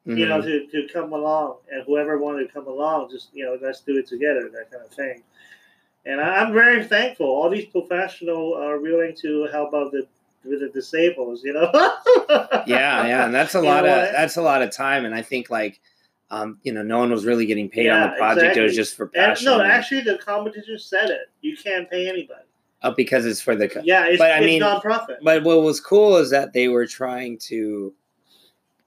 you 0.05 0.27
know, 0.27 0.39
Mhm. 0.41 0.69
to, 0.71 0.87
to 0.87 0.93
come 0.93 1.13
along, 1.13 1.57
and 1.71 1.83
whoever 1.85 2.17
wanted 2.17 2.47
to 2.47 2.53
come 2.53 2.67
along, 2.67 3.09
just 3.09 3.29
you 3.33 3.43
know, 3.45 3.57
let's 3.61 3.81
do 3.81 3.97
it 3.97 4.07
together, 4.07 4.49
that 4.53 4.69
kind 4.71 4.83
of 4.85 4.91
thing. 4.91 5.23
And 6.05 6.21
I, 6.21 6.37
I'm 6.41 6.53
very 6.53 6.83
thankful. 6.85 7.25
All 7.25 7.49
these 7.49 7.65
professionals 7.65 8.57
are 8.59 8.79
willing 8.79 9.15
to 9.21 9.47
help 9.51 9.73
out 9.73 9.91
the 9.91 10.07
with 10.43 10.59
the 10.59 10.69
disabled, 10.69 11.39
you 11.43 11.53
know. 11.53 11.71
yeah, 12.67 13.07
yeah, 13.07 13.25
and 13.25 13.33
that's 13.33 13.55
a 13.55 13.59
You 13.59 13.65
lot 13.65 13.85
of 13.85 13.91
what? 13.97 14.11
that's 14.11 14.37
a 14.37 14.41
lot 14.41 14.61
of 14.61 14.71
time, 14.71 15.05
and 15.05 15.15
I 15.15 15.21
think 15.23 15.49
like, 15.49 15.79
um, 16.29 16.59
you 16.63 16.71
know, 16.71 16.83
no 16.83 16.99
one 16.99 17.11
was 17.11 17.25
really 17.25 17.47
getting 17.47 17.67
paid 17.69 17.89
on 17.89 18.11
the 18.11 18.15
project. 18.17 18.55
It 18.57 18.61
was 18.61 18.75
just 18.75 18.95
for 18.95 19.05
And, 19.05 19.13
passion. 19.13 19.45
no, 19.45 19.61
actually, 19.61 20.01
the 20.01 20.17
competition 20.19 20.77
said 20.77 21.09
it. 21.09 21.29
You 21.41 21.57
can't 21.57 21.89
pay 21.89 22.07
anybody. 22.07 22.41
uh, 22.83 22.91
because 22.91 23.25
it's 23.25 23.41
for 23.41 23.55
the. 23.55 23.67
co- 23.67 23.81
Yeah, 23.83 24.05
it's, 24.05 24.19
But 24.19 24.31
I 24.31 24.37
it's 24.37 24.45
mean- 24.45 24.61
nonprofit. 24.61 25.17
But 25.23 25.43
what 25.43 25.63
was 25.63 25.79
cool 25.79 26.17
is 26.17 26.29
that 26.29 26.53
they 26.53 26.67
were 26.67 26.85
trying 26.85 27.39
to, 27.49 27.91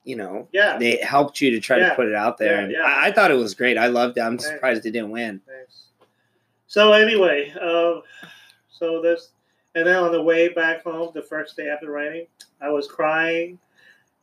you 0.09 0.15
know, 0.15 0.47
yeah, 0.51 0.77
they 0.77 0.97
helped 0.97 1.39
you 1.39 1.51
to 1.51 1.59
try 1.59 1.77
Yeah. 1.77 1.89
to 1.89 1.95
put 1.95 2.07
it 2.07 2.15
out 2.15 2.37
there, 2.39 2.55
Yeah, 2.55 2.63
and 2.63 2.71
yeah. 2.71 2.81
I, 2.81 3.07
I 3.07 3.11
thought 3.11 3.29
it 3.31 3.35
was 3.37 3.53
great. 3.53 3.77
I 3.77 3.87
loved 3.87 4.17
it. 4.17 4.21
I'm 4.21 4.37
Thanks. 4.39 4.45
surprised 4.47 4.85
it 4.85 4.91
didn't 4.91 5.11
win. 5.11 5.39
Thanks. 5.47 5.83
So 6.67 6.93
anyway, 6.93 7.51
um, 7.61 8.01
so 8.71 9.01
this, 9.01 9.29
and 9.75 9.85
then 9.85 9.95
on 9.95 10.11
the 10.11 10.21
way 10.21 10.49
back 10.49 10.83
home, 10.83 11.11
the 11.13 11.21
first 11.21 11.55
day 11.55 11.69
after 11.69 11.91
writing, 11.91 12.25
I 12.61 12.69
was 12.69 12.87
crying, 12.87 13.59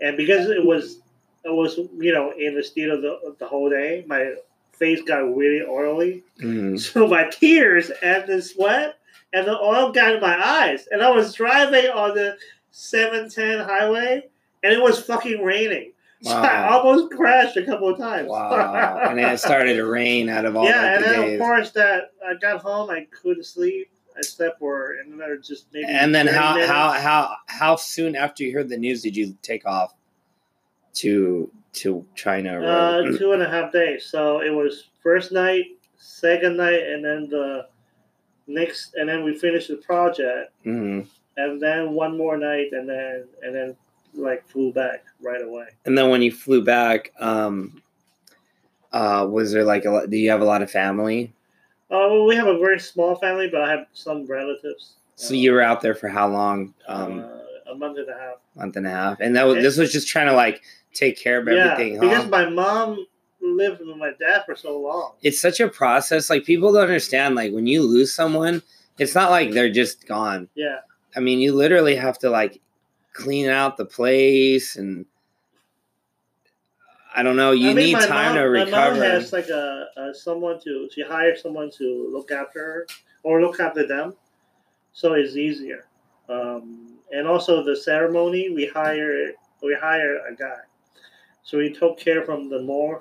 and 0.00 0.16
because 0.16 0.48
it 0.50 0.64
was, 0.64 0.98
it 1.44 1.52
was 1.52 1.76
you 1.98 2.12
know 2.12 2.32
in 2.36 2.54
the 2.56 2.62
studio 2.64 3.00
the 3.00 3.34
the 3.38 3.46
whole 3.46 3.70
day, 3.70 4.04
my 4.08 4.34
face 4.72 5.00
got 5.02 5.18
really 5.36 5.62
oily, 5.66 6.22
Mhm. 6.42 6.78
so 6.92 7.06
my 7.06 7.24
tears 7.30 7.90
and 8.02 8.26
the 8.26 8.42
sweat 8.42 8.98
and 9.32 9.46
the 9.46 9.56
oil 9.58 9.92
got 9.92 10.14
in 10.16 10.20
my 10.20 10.36
eyes, 10.64 10.88
and 10.90 11.00
I 11.02 11.10
was 11.10 11.32
driving 11.34 11.88
on 11.90 12.14
the 12.14 12.36
seven 12.72 13.30
ten 13.30 13.60
highway, 13.60 14.24
and 14.66 14.74
it 14.74 14.82
was 14.82 15.00
fucking 15.00 15.42
raining. 15.44 15.92
So 16.22 16.32
I 16.32 16.42
Wow. 16.70 16.78
almost 16.82 17.12
crashed 17.12 17.56
a 17.56 17.64
couple 17.64 17.88
of 17.88 17.98
times. 17.98 18.28
Wow! 18.28 18.98
and 19.08 19.18
then 19.18 19.32
it 19.34 19.38
started 19.38 19.74
to 19.74 19.84
rain 19.84 20.28
out 20.28 20.44
of 20.44 20.56
all 20.56 20.64
yeah, 20.64 20.94
and 20.94 21.04
the 21.04 21.08
then 21.08 21.20
days. 21.22 21.34
of 21.40 21.46
course 21.46 21.70
that 21.72 22.10
I 22.26 22.34
got 22.34 22.60
home, 22.62 22.90
I 22.90 23.06
couldn't 23.22 23.44
sleep. 23.44 23.90
I 24.18 24.22
slept 24.22 24.58
for 24.58 24.94
another 24.94 25.36
just 25.36 25.66
maybe. 25.72 25.86
And 25.86 26.14
then 26.14 26.26
how 26.26 26.54
minutes. 26.54 26.70
how 26.72 26.92
how 26.92 27.36
how 27.46 27.76
soon 27.76 28.16
after 28.16 28.42
you 28.44 28.52
heard 28.54 28.68
the 28.70 28.78
news 28.78 29.02
did 29.02 29.14
you 29.14 29.36
take 29.42 29.66
off 29.66 29.94
to 30.94 31.50
to 31.74 32.06
China? 32.14 32.60
Uh, 32.62 33.02
two 33.18 33.32
and 33.32 33.42
a 33.42 33.48
half 33.48 33.72
days. 33.72 34.06
So 34.06 34.40
it 34.40 34.50
was 34.50 34.84
first 35.02 35.32
night, 35.32 35.64
second 35.98 36.56
night, 36.56 36.82
and 36.82 37.04
then 37.04 37.28
the 37.28 37.66
next, 38.46 38.94
and 38.94 39.06
then 39.08 39.22
we 39.22 39.34
finished 39.38 39.68
the 39.68 39.76
project, 39.76 40.50
Mhm. 40.64 41.06
and 41.36 41.60
then 41.60 41.92
one 41.92 42.16
more 42.16 42.38
night, 42.38 42.68
and 42.72 42.88
then 42.88 43.24
and 43.42 43.54
then 43.54 43.76
like 44.16 44.46
flew 44.48 44.72
back 44.72 45.04
right 45.20 45.42
away. 45.42 45.66
And 45.84 45.96
then 45.96 46.10
when 46.10 46.22
you 46.22 46.32
flew 46.32 46.62
back, 46.62 47.12
um, 47.20 47.82
uh, 48.92 49.26
was 49.30 49.52
there 49.52 49.64
like 49.64 49.84
a 49.84 49.90
lot? 49.90 50.10
Do 50.10 50.16
you 50.16 50.30
have 50.30 50.40
a 50.40 50.44
lot 50.44 50.62
of 50.62 50.70
family? 50.70 51.32
Oh, 51.90 52.12
well, 52.12 52.26
we 52.26 52.34
have 52.36 52.48
a 52.48 52.58
very 52.58 52.80
small 52.80 53.14
family, 53.16 53.48
but 53.48 53.62
I 53.62 53.70
have 53.70 53.86
some 53.92 54.26
relatives. 54.26 54.94
So 55.14 55.34
you 55.34 55.52
were 55.52 55.62
out 55.62 55.80
there 55.80 55.94
for 55.94 56.08
how 56.08 56.28
long? 56.28 56.74
Um, 56.88 57.20
uh, 57.20 57.72
a 57.72 57.74
month 57.74 57.98
and 57.98 58.08
a 58.08 58.12
half. 58.12 58.36
month 58.54 58.76
and 58.76 58.86
a 58.86 58.90
half, 58.90 59.20
and 59.20 59.36
that 59.36 59.46
was 59.46 59.56
this 59.56 59.76
was 59.76 59.92
just 59.92 60.08
trying 60.08 60.26
to 60.26 60.32
like 60.32 60.62
take 60.94 61.18
care 61.18 61.40
of 61.40 61.48
everything. 61.48 61.94
yeah, 61.94 62.00
huh? 62.00 62.08
because 62.08 62.30
my 62.30 62.48
mom 62.48 63.06
lived 63.40 63.80
with 63.80 63.96
my 63.96 64.12
dad 64.18 64.42
for 64.46 64.56
so 64.56 64.78
long. 64.80 65.12
it's 65.22 65.40
such 65.40 65.60
a 65.60 65.68
process. 65.68 66.30
Like 66.30 66.44
people 66.44 66.72
don't 66.72 66.82
understand. 66.82 67.34
Like 67.34 67.52
when 67.52 67.66
you 67.66 67.82
lose 67.82 68.14
someone, 68.14 68.62
it's 68.98 69.14
not 69.14 69.30
like 69.30 69.52
they're 69.52 69.70
just 69.70 70.06
gone. 70.06 70.48
Yeah. 70.54 70.78
I 71.14 71.20
mean, 71.20 71.38
you 71.38 71.54
literally 71.54 71.96
have 71.96 72.18
to 72.20 72.30
like 72.30 72.60
clean 73.16 73.48
out 73.48 73.76
the 73.76 73.84
place 73.84 74.76
and 74.76 75.06
I 77.14 77.22
don't 77.22 77.36
know. 77.36 77.52
You 77.52 77.70
I 77.70 77.74
mean, 77.74 77.86
need 77.96 78.00
time 78.06 78.34
mom, 78.34 78.34
to 78.34 78.40
My 78.42 78.64
recover. 78.64 78.90
mom 78.92 79.00
has 79.00 79.32
like 79.32 79.48
a, 79.48 79.86
a 79.96 80.14
someone 80.14 80.60
to 80.64 80.88
she 80.92 81.02
hires 81.02 81.40
someone 81.40 81.70
to 81.78 82.10
look 82.12 82.30
after 82.30 82.60
her 82.60 82.86
or 83.22 83.40
look 83.40 83.58
after 83.58 83.86
them, 83.86 84.14
so 84.92 85.14
it's 85.14 85.34
easier. 85.34 85.86
Um, 86.28 86.98
and 87.12 87.26
also 87.26 87.64
the 87.64 87.74
ceremony, 87.74 88.50
we 88.50 88.66
hire 88.66 89.32
we 89.62 89.74
hire 89.80 90.18
a 90.26 90.34
guy, 90.34 90.58
so 91.42 91.58
he 91.58 91.72
took 91.72 91.98
care 91.98 92.22
from 92.22 92.50
the 92.50 92.58
morph 92.58 93.00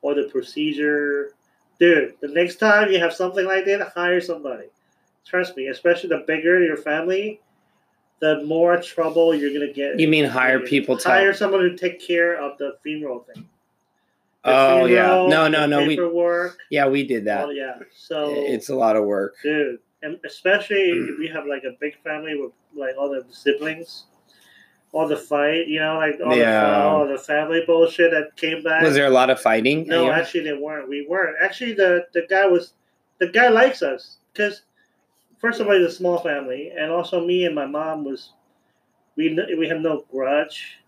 or 0.00 0.14
the 0.14 0.30
procedure. 0.32 1.32
Dude, 1.78 2.14
the 2.22 2.28
next 2.28 2.56
time 2.56 2.90
you 2.90 2.98
have 2.98 3.12
something 3.12 3.44
like 3.44 3.66
that, 3.66 3.92
hire 3.94 4.20
somebody. 4.22 4.68
Trust 5.26 5.58
me, 5.58 5.66
especially 5.66 6.08
the 6.08 6.24
bigger 6.26 6.62
your 6.62 6.78
family, 6.78 7.40
the 8.20 8.42
more 8.44 8.80
trouble 8.80 9.34
you're 9.34 9.52
gonna 9.52 9.72
get. 9.72 9.98
you 10.00 10.08
mean 10.08 10.24
hire 10.24 10.60
people 10.60 10.96
to? 10.96 11.08
hire 11.08 11.34
someone 11.34 11.60
to 11.60 11.76
take 11.76 12.00
care 12.00 12.34
of 12.40 12.56
the 12.58 12.76
funeral 12.82 13.20
thing. 13.20 13.48
The 14.44 14.50
oh 14.52 14.84
yeah, 14.86 15.06
funeral, 15.06 15.28
no, 15.28 15.48
no, 15.48 15.66
no. 15.66 15.80
We 15.82 15.96
paperwork. 15.96 16.58
yeah, 16.70 16.86
we 16.88 17.04
did 17.06 17.24
that. 17.26 17.46
Oh 17.46 17.50
yeah. 17.50 17.78
So 17.94 18.32
It's 18.34 18.68
a 18.68 18.74
lot 18.76 18.96
of 18.96 19.04
work. 19.04 19.34
dude, 19.42 19.78
and 20.02 20.18
especially 20.24 20.76
if 21.10 21.18
we 21.18 21.28
have 21.28 21.46
like 21.46 21.64
a 21.64 21.76
big 21.80 22.00
family 22.02 22.36
with 22.40 22.52
like 22.74 22.94
all 22.96 23.10
the 23.10 23.24
siblings, 23.30 24.04
all 24.92 25.08
the 25.08 25.16
fight, 25.16 25.66
you 25.66 25.80
know, 25.80 25.96
like 25.96 26.14
all, 26.24 26.36
Yeah. 26.36 26.60
the, 26.70 26.76
all 26.84 27.08
the 27.08 27.18
family 27.18 27.62
bullshit 27.66 28.12
that 28.12 28.36
came 28.36 28.62
back. 28.62 28.82
Was 28.82 28.94
there 28.94 29.06
a 29.06 29.10
lot 29.10 29.30
of 29.30 29.40
fighting? 29.40 29.86
No, 29.88 30.04
Yeah. 30.06 30.16
actually, 30.18 30.44
they 30.44 30.52
weren't. 30.54 30.88
We 30.88 31.06
weren't. 31.08 31.36
Actually, 31.42 31.72
the 31.74 32.06
the 32.14 32.22
guy 32.30 32.46
was 32.46 32.72
the 33.18 33.26
guy 33.28 33.48
likes 33.48 33.82
us 33.82 34.18
because 34.32 34.62
first 35.38 35.60
of 35.60 35.66
all, 35.66 35.72
it's 35.74 35.94
a 35.94 35.96
small 35.96 36.18
family, 36.18 36.72
and 36.76 36.90
also 36.90 37.24
me 37.24 37.44
and 37.46 37.54
my 37.54 37.66
mom 37.66 38.04
was 38.04 38.32
we 39.16 39.38
we 39.58 39.68
have 39.68 39.80
no 39.80 40.04
grudge. 40.10 40.78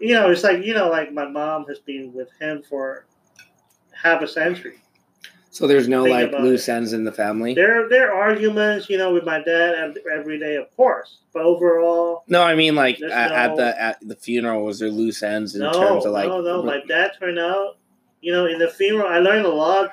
You 0.00 0.14
know, 0.14 0.30
it's 0.30 0.42
like 0.42 0.64
you 0.64 0.74
know, 0.74 0.88
like 0.90 1.12
my 1.12 1.26
mom 1.28 1.66
has 1.66 1.78
been 1.78 2.12
with 2.12 2.28
him 2.40 2.62
for 2.68 3.06
half 3.92 4.22
a 4.22 4.28
century. 4.28 4.76
So 5.50 5.68
there's 5.68 5.86
no 5.86 6.02
Think 6.02 6.32
like 6.32 6.42
loose 6.42 6.66
it. 6.68 6.72
ends 6.72 6.92
in 6.92 7.04
the 7.04 7.12
family. 7.12 7.54
There 7.54 7.88
there 7.88 8.12
are 8.12 8.20
arguments, 8.20 8.90
you 8.90 8.98
know, 8.98 9.14
with 9.14 9.24
my 9.24 9.40
dad 9.40 9.96
every 10.12 10.36
day, 10.36 10.56
of 10.56 10.74
course, 10.76 11.18
but 11.32 11.42
overall. 11.44 12.24
No, 12.26 12.42
I 12.42 12.56
mean 12.56 12.74
like 12.74 13.00
at, 13.00 13.30
at 13.30 13.54
the 13.56 13.80
at 13.80 13.98
the 14.02 14.16
funeral 14.16 14.64
was 14.64 14.80
there 14.80 14.90
loose 14.90 15.22
ends 15.22 15.54
in 15.54 15.60
No, 15.60 15.72
terms 15.72 16.06
of 16.06 16.12
like 16.12 16.26
no, 16.26 16.40
no. 16.40 16.62
My 16.64 16.80
dad 16.88 17.12
turned 17.20 17.38
out, 17.38 17.76
you 18.20 18.32
know, 18.32 18.46
in 18.46 18.58
the 18.58 18.68
funeral. 18.68 19.06
I 19.08 19.18
learned 19.20 19.46
a 19.46 19.50
lot. 19.50 19.92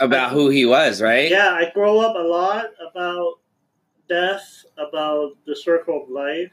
About 0.00 0.32
who 0.32 0.48
he 0.48 0.64
was, 0.64 1.00
right? 1.00 1.30
Yeah, 1.30 1.50
I 1.50 1.70
grow 1.72 2.00
up 2.00 2.16
a 2.16 2.26
lot 2.26 2.66
about 2.90 3.34
death, 4.08 4.64
about 4.78 5.32
the 5.46 5.56
circle 5.56 6.02
of 6.02 6.10
life, 6.10 6.50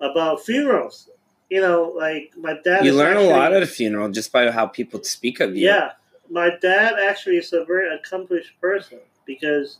about 0.00 0.44
funerals. 0.44 1.08
You 1.48 1.60
know, 1.60 1.92
like 1.96 2.32
my 2.36 2.56
dad. 2.64 2.84
You 2.84 2.94
learn 2.94 3.16
actually, 3.16 3.30
a 3.30 3.36
lot 3.36 3.52
at 3.52 3.62
a 3.62 3.66
funeral 3.66 4.08
just 4.10 4.32
by 4.32 4.50
how 4.50 4.66
people 4.66 5.02
speak 5.02 5.40
of 5.40 5.56
you. 5.56 5.66
Yeah, 5.66 5.92
my 6.30 6.50
dad 6.60 6.94
actually 6.98 7.38
is 7.38 7.52
a 7.52 7.64
very 7.64 7.92
accomplished 7.94 8.52
person 8.60 9.00
because 9.26 9.78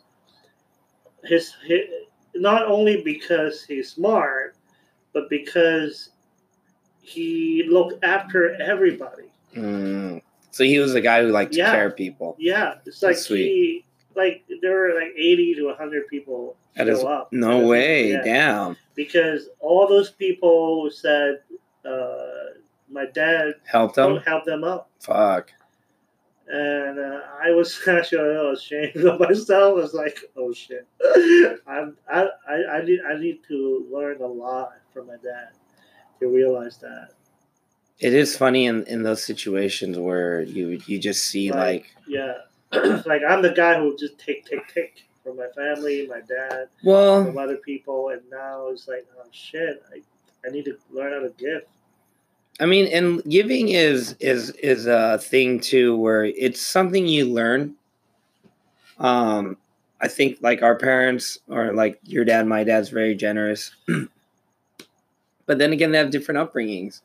his, 1.24 1.54
his 1.64 1.82
not 2.34 2.66
only 2.66 3.02
because 3.02 3.62
he's 3.64 3.92
smart, 3.92 4.56
but 5.12 5.28
because 5.30 6.10
he 7.02 7.64
looked 7.68 8.02
after 8.04 8.60
everybody. 8.60 9.32
Mm. 9.56 10.22
So 10.50 10.64
he 10.64 10.78
was 10.78 10.94
a 10.94 11.00
guy 11.00 11.22
who 11.22 11.28
liked 11.30 11.52
to 11.52 11.58
Yeah. 11.58 11.72
care 11.72 11.90
people. 11.90 12.36
Yeah, 12.38 12.74
it's 12.86 13.02
like 13.02 13.14
That's 13.14 13.26
sweet. 13.26 13.44
he 13.44 13.84
like 14.16 14.44
there 14.62 14.74
were 14.74 14.94
like 14.94 15.12
eighty 15.16 15.54
to 15.54 15.72
hundred 15.74 16.08
people 16.08 16.56
That 16.76 16.86
show 16.86 16.92
is- 16.92 17.04
up. 17.04 17.32
No 17.32 17.66
way, 17.66 18.10
Yeah. 18.12 18.22
damn. 18.22 18.76
because 18.94 19.48
all 19.60 19.86
those 19.86 20.10
people 20.10 20.90
said 20.90 21.40
uh, 21.84 22.16
my 22.90 23.06
dad 23.06 23.54
Helped 23.64 23.96
him. 23.96 24.16
helped 24.18 24.46
them 24.46 24.64
up, 24.64 24.90
Fuck. 25.00 25.52
and 26.48 26.98
uh, 26.98 27.20
I 27.42 27.52
was 27.52 27.80
actually 27.88 28.18
a 28.18 28.32
little 28.32 28.52
ashamed 28.52 28.96
of 28.96 29.20
myself. 29.20 29.48
I 29.50 29.72
was 29.72 29.94
like, 29.94 30.18
"Oh 30.36 30.52
shit, 30.52 30.86
I'm, 31.66 31.96
I, 32.12 32.26
I, 32.48 32.54
I 32.78 32.82
need, 32.84 33.00
I 33.08 33.16
need 33.18 33.38
to 33.48 33.86
learn 33.90 34.20
a 34.20 34.26
lot 34.26 34.72
from 34.92 35.06
my 35.06 35.14
dad 35.22 35.50
to 36.18 36.26
realize 36.28 36.76
that." 36.78 37.10
It 38.00 38.14
is 38.14 38.36
funny 38.36 38.66
in, 38.66 38.84
in 38.84 39.02
those 39.02 39.22
situations 39.22 39.98
where 39.98 40.40
you 40.40 40.80
you 40.86 40.98
just 40.98 41.26
see 41.26 41.52
like, 41.52 41.94
yeah, 42.08 42.32
like 42.72 43.22
I'm 43.28 43.42
the 43.42 43.52
guy 43.54 43.78
who 43.78 43.96
just 43.96 44.18
take, 44.18 44.46
take, 44.46 44.66
take 44.72 45.04
from 45.22 45.36
my 45.36 45.48
family, 45.54 46.06
my 46.06 46.20
dad, 46.20 46.68
well, 46.82 47.24
from 47.26 47.36
other 47.36 47.58
people, 47.58 48.08
and 48.08 48.22
now 48.30 48.68
it's 48.68 48.88
like, 48.88 49.06
oh 49.18 49.26
shit, 49.32 49.82
I, 49.92 50.00
I 50.46 50.50
need 50.50 50.64
to 50.64 50.78
learn 50.90 51.12
how 51.12 51.20
to 51.20 51.34
give. 51.36 51.62
I 52.58 52.66
mean, 52.66 52.86
and 52.86 53.22
giving 53.24 53.68
is 53.68 54.16
is 54.18 54.50
is 54.50 54.86
a 54.86 55.18
thing 55.18 55.60
too, 55.60 55.96
where 55.96 56.24
it's 56.24 56.60
something 56.60 57.06
you 57.06 57.26
learn. 57.26 57.74
Um, 58.98 59.58
I 60.00 60.08
think 60.08 60.38
like 60.40 60.62
our 60.62 60.76
parents 60.76 61.38
or 61.48 61.74
like 61.74 61.98
your 62.04 62.24
dad, 62.24 62.46
my 62.46 62.64
dad's 62.64 62.88
very 62.88 63.14
generous, 63.14 63.72
but 65.46 65.58
then 65.58 65.72
again, 65.72 65.92
they 65.92 65.98
have 65.98 66.10
different 66.10 66.38
upbringings. 66.38 67.02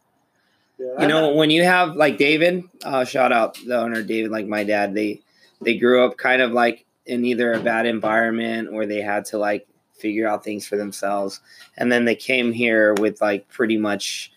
Yeah, 0.77 1.01
You 1.01 1.07
know, 1.07 1.33
when 1.33 1.49
you 1.49 1.63
have 1.63 1.95
like 1.95 2.17
David, 2.17 2.63
uh, 2.83 3.05
shout 3.05 3.31
out 3.31 3.57
the 3.65 3.77
owner 3.77 4.03
David, 4.03 4.31
like 4.31 4.47
my 4.47 4.63
dad, 4.63 4.93
they 4.93 5.21
they 5.61 5.77
grew 5.77 6.05
up 6.05 6.17
kind 6.17 6.41
of 6.41 6.51
like 6.51 6.85
in 7.05 7.23
either 7.25 7.53
a 7.53 7.59
bad 7.59 7.85
environment 7.85 8.69
or 8.71 8.85
they 8.85 9.01
had 9.01 9.25
to 9.25 9.38
like 9.38 9.67
figure 9.93 10.27
out 10.27 10.43
things 10.43 10.67
for 10.67 10.75
themselves, 10.75 11.39
and 11.77 11.91
then 11.91 12.05
they 12.05 12.15
came 12.15 12.51
here 12.51 12.93
with 12.95 13.21
like 13.21 13.47
pretty 13.47 13.77
much 13.77 14.31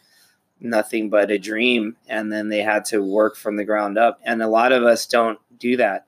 nothing 0.61 1.09
but 1.09 1.31
a 1.31 1.39
dream 1.39 1.97
and 2.09 2.33
then 2.33 2.49
they 2.49 2.63
had 2.63 2.85
to 2.85 3.03
work 3.03 3.37
from 3.37 3.57
the 3.57 3.65
ground 3.65 3.97
up. 3.97 4.19
And 4.25 4.43
a 4.43 4.49
lot 4.49 4.73
of 4.73 4.83
us 4.83 5.07
don't 5.07 5.39
do 5.59 5.77
that. 5.77 6.07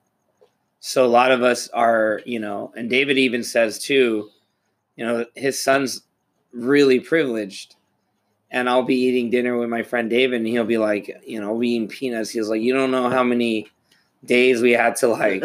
So 0.79 1.05
a 1.05 1.07
lot 1.07 1.31
of 1.31 1.43
us 1.43 1.69
are 1.69 2.21
you 2.25 2.39
know 2.39 2.73
and 2.75 2.89
david 2.89 3.17
even 3.19 3.43
says 3.43 3.77
too 3.77 4.29
you 4.95 5.05
know 5.05 5.25
his 5.35 5.61
son's 5.61 6.01
really 6.53 6.99
privileged 6.99 7.75
and 8.51 8.69
i'll 8.69 8.83
be 8.83 8.95
eating 8.95 9.29
dinner 9.29 9.57
with 9.57 9.69
my 9.69 9.81
friend 9.81 10.09
david 10.09 10.37
and 10.37 10.47
he'll 10.47 10.63
be 10.63 10.77
like 10.77 11.21
you 11.25 11.39
know 11.39 11.53
we 11.53 11.69
eating 11.69 11.87
peanuts. 11.87 12.29
He's 12.29 12.49
like 12.49 12.61
you 12.61 12.73
don't 12.73 12.91
know 12.91 13.09
how 13.09 13.23
many 13.23 13.67
days 14.23 14.61
we 14.61 14.71
had 14.71 14.95
to 14.97 15.07
like 15.07 15.43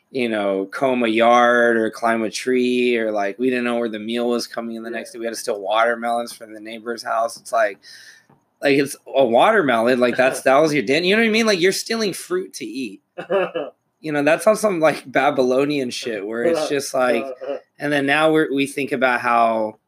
you 0.10 0.28
know 0.28 0.66
comb 0.66 1.04
a 1.04 1.08
yard 1.08 1.76
or 1.76 1.90
climb 1.90 2.22
a 2.22 2.30
tree 2.30 2.96
or 2.96 3.12
like 3.12 3.38
we 3.38 3.48
didn't 3.48 3.64
know 3.64 3.76
where 3.76 3.88
the 3.88 3.98
meal 3.98 4.28
was 4.28 4.46
coming 4.46 4.76
in 4.76 4.82
the 4.82 4.90
next 4.90 5.12
day. 5.12 5.18
We 5.18 5.24
had 5.24 5.34
to 5.34 5.40
steal 5.40 5.60
watermelons 5.60 6.32
from 6.32 6.52
the 6.52 6.60
neighbor's 6.60 7.02
house. 7.02 7.36
It's 7.36 7.52
like 7.52 7.78
like 8.60 8.76
it's 8.76 8.96
a 9.06 9.24
watermelon 9.24 10.00
like 10.00 10.16
that's 10.16 10.42
that 10.42 10.56
was 10.60 10.74
your 10.74 10.82
dinner 10.82 11.06
you 11.06 11.14
know 11.14 11.22
what 11.22 11.28
i 11.28 11.32
mean? 11.32 11.46
Like 11.46 11.60
you're 11.60 11.72
stealing 11.72 12.12
fruit 12.12 12.54
to 12.54 12.64
eat. 12.64 13.02
You 14.00 14.12
know 14.12 14.22
that's 14.22 14.46
on 14.46 14.54
some 14.54 14.78
like 14.78 15.10
babylonian 15.10 15.90
shit 15.90 16.24
where 16.24 16.44
it's 16.44 16.68
just 16.68 16.94
like 16.94 17.24
and 17.80 17.92
then 17.92 18.06
now 18.06 18.30
we're, 18.30 18.54
we 18.54 18.68
think 18.68 18.92
about 18.92 19.20
how 19.20 19.80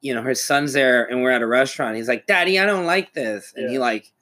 you 0.00 0.14
know 0.14 0.22
his 0.22 0.42
son's 0.42 0.72
there 0.72 1.04
and 1.04 1.22
we're 1.22 1.30
at 1.30 1.42
a 1.42 1.46
restaurant 1.46 1.96
he's 1.96 2.08
like 2.08 2.26
daddy 2.26 2.58
i 2.58 2.66
don't 2.66 2.86
like 2.86 3.12
this 3.12 3.52
and 3.56 3.68
he 3.70 3.78
like 3.78 4.12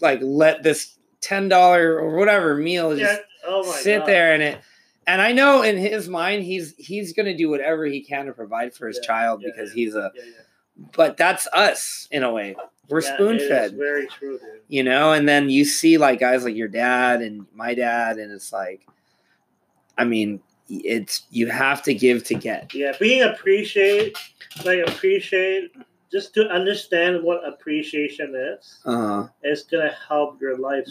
like 0.00 0.20
let 0.22 0.62
this 0.62 0.96
$10 1.22 1.52
or 1.52 2.16
whatever 2.16 2.54
meal 2.56 2.96
just 2.96 3.12
yeah. 3.20 3.24
Oh 3.46 3.62
sit 3.62 3.98
God. 4.00 4.08
there 4.08 4.32
and 4.34 4.42
it 4.42 4.60
and 5.06 5.20
i 5.22 5.32
know 5.32 5.62
in 5.62 5.76
his 5.78 6.08
mind 6.08 6.44
he's 6.44 6.74
he's 6.76 7.12
gonna 7.12 7.36
do 7.36 7.48
whatever 7.48 7.84
he 7.86 8.02
can 8.02 8.26
to 8.26 8.32
provide 8.32 8.74
for 8.74 8.86
his 8.88 8.98
Yeah, 9.02 9.06
child 9.06 9.42
yeah, 9.42 9.48
because 9.54 9.72
he's 9.72 9.94
a 9.94 10.10
Yeah, 10.14 10.22
yeah. 10.24 10.86
but 10.96 11.16
that's 11.16 11.46
us 11.52 12.08
in 12.10 12.22
a 12.22 12.32
way 12.32 12.56
we're 12.88 13.02
Yeah, 13.02 13.14
spoon 13.14 13.38
fed 13.38 13.76
Very 13.76 14.06
true, 14.06 14.38
dude. 14.38 14.60
you 14.68 14.82
know 14.82 15.12
and 15.12 15.28
then 15.28 15.48
you 15.50 15.64
see 15.64 15.96
like 15.98 16.20
guys 16.20 16.44
like 16.44 16.54
your 16.56 16.68
dad 16.68 17.22
and 17.22 17.46
my 17.54 17.74
dad 17.74 18.18
and 18.18 18.30
it's 18.32 18.52
like 18.52 18.86
i 19.98 20.04
mean 20.04 20.40
it's 20.70 21.24
you 21.30 21.48
have 21.48 21.82
to 21.82 21.94
give 21.94 22.24
to 22.24 22.34
get 22.34 22.72
Yeah, 22.74 22.92
being 22.98 23.22
appreciate, 23.22 24.16
like 24.64 24.80
appreciate, 24.86 25.72
just 26.10 26.32
to 26.34 26.48
understand 26.48 27.22
what 27.22 27.46
appreciation 27.46 28.34
is, 28.34 28.78
uh-huh. 28.84 29.28
is 29.42 29.64
gonna 29.64 29.92
help 30.08 30.40
your 30.40 30.56
life 30.56 30.86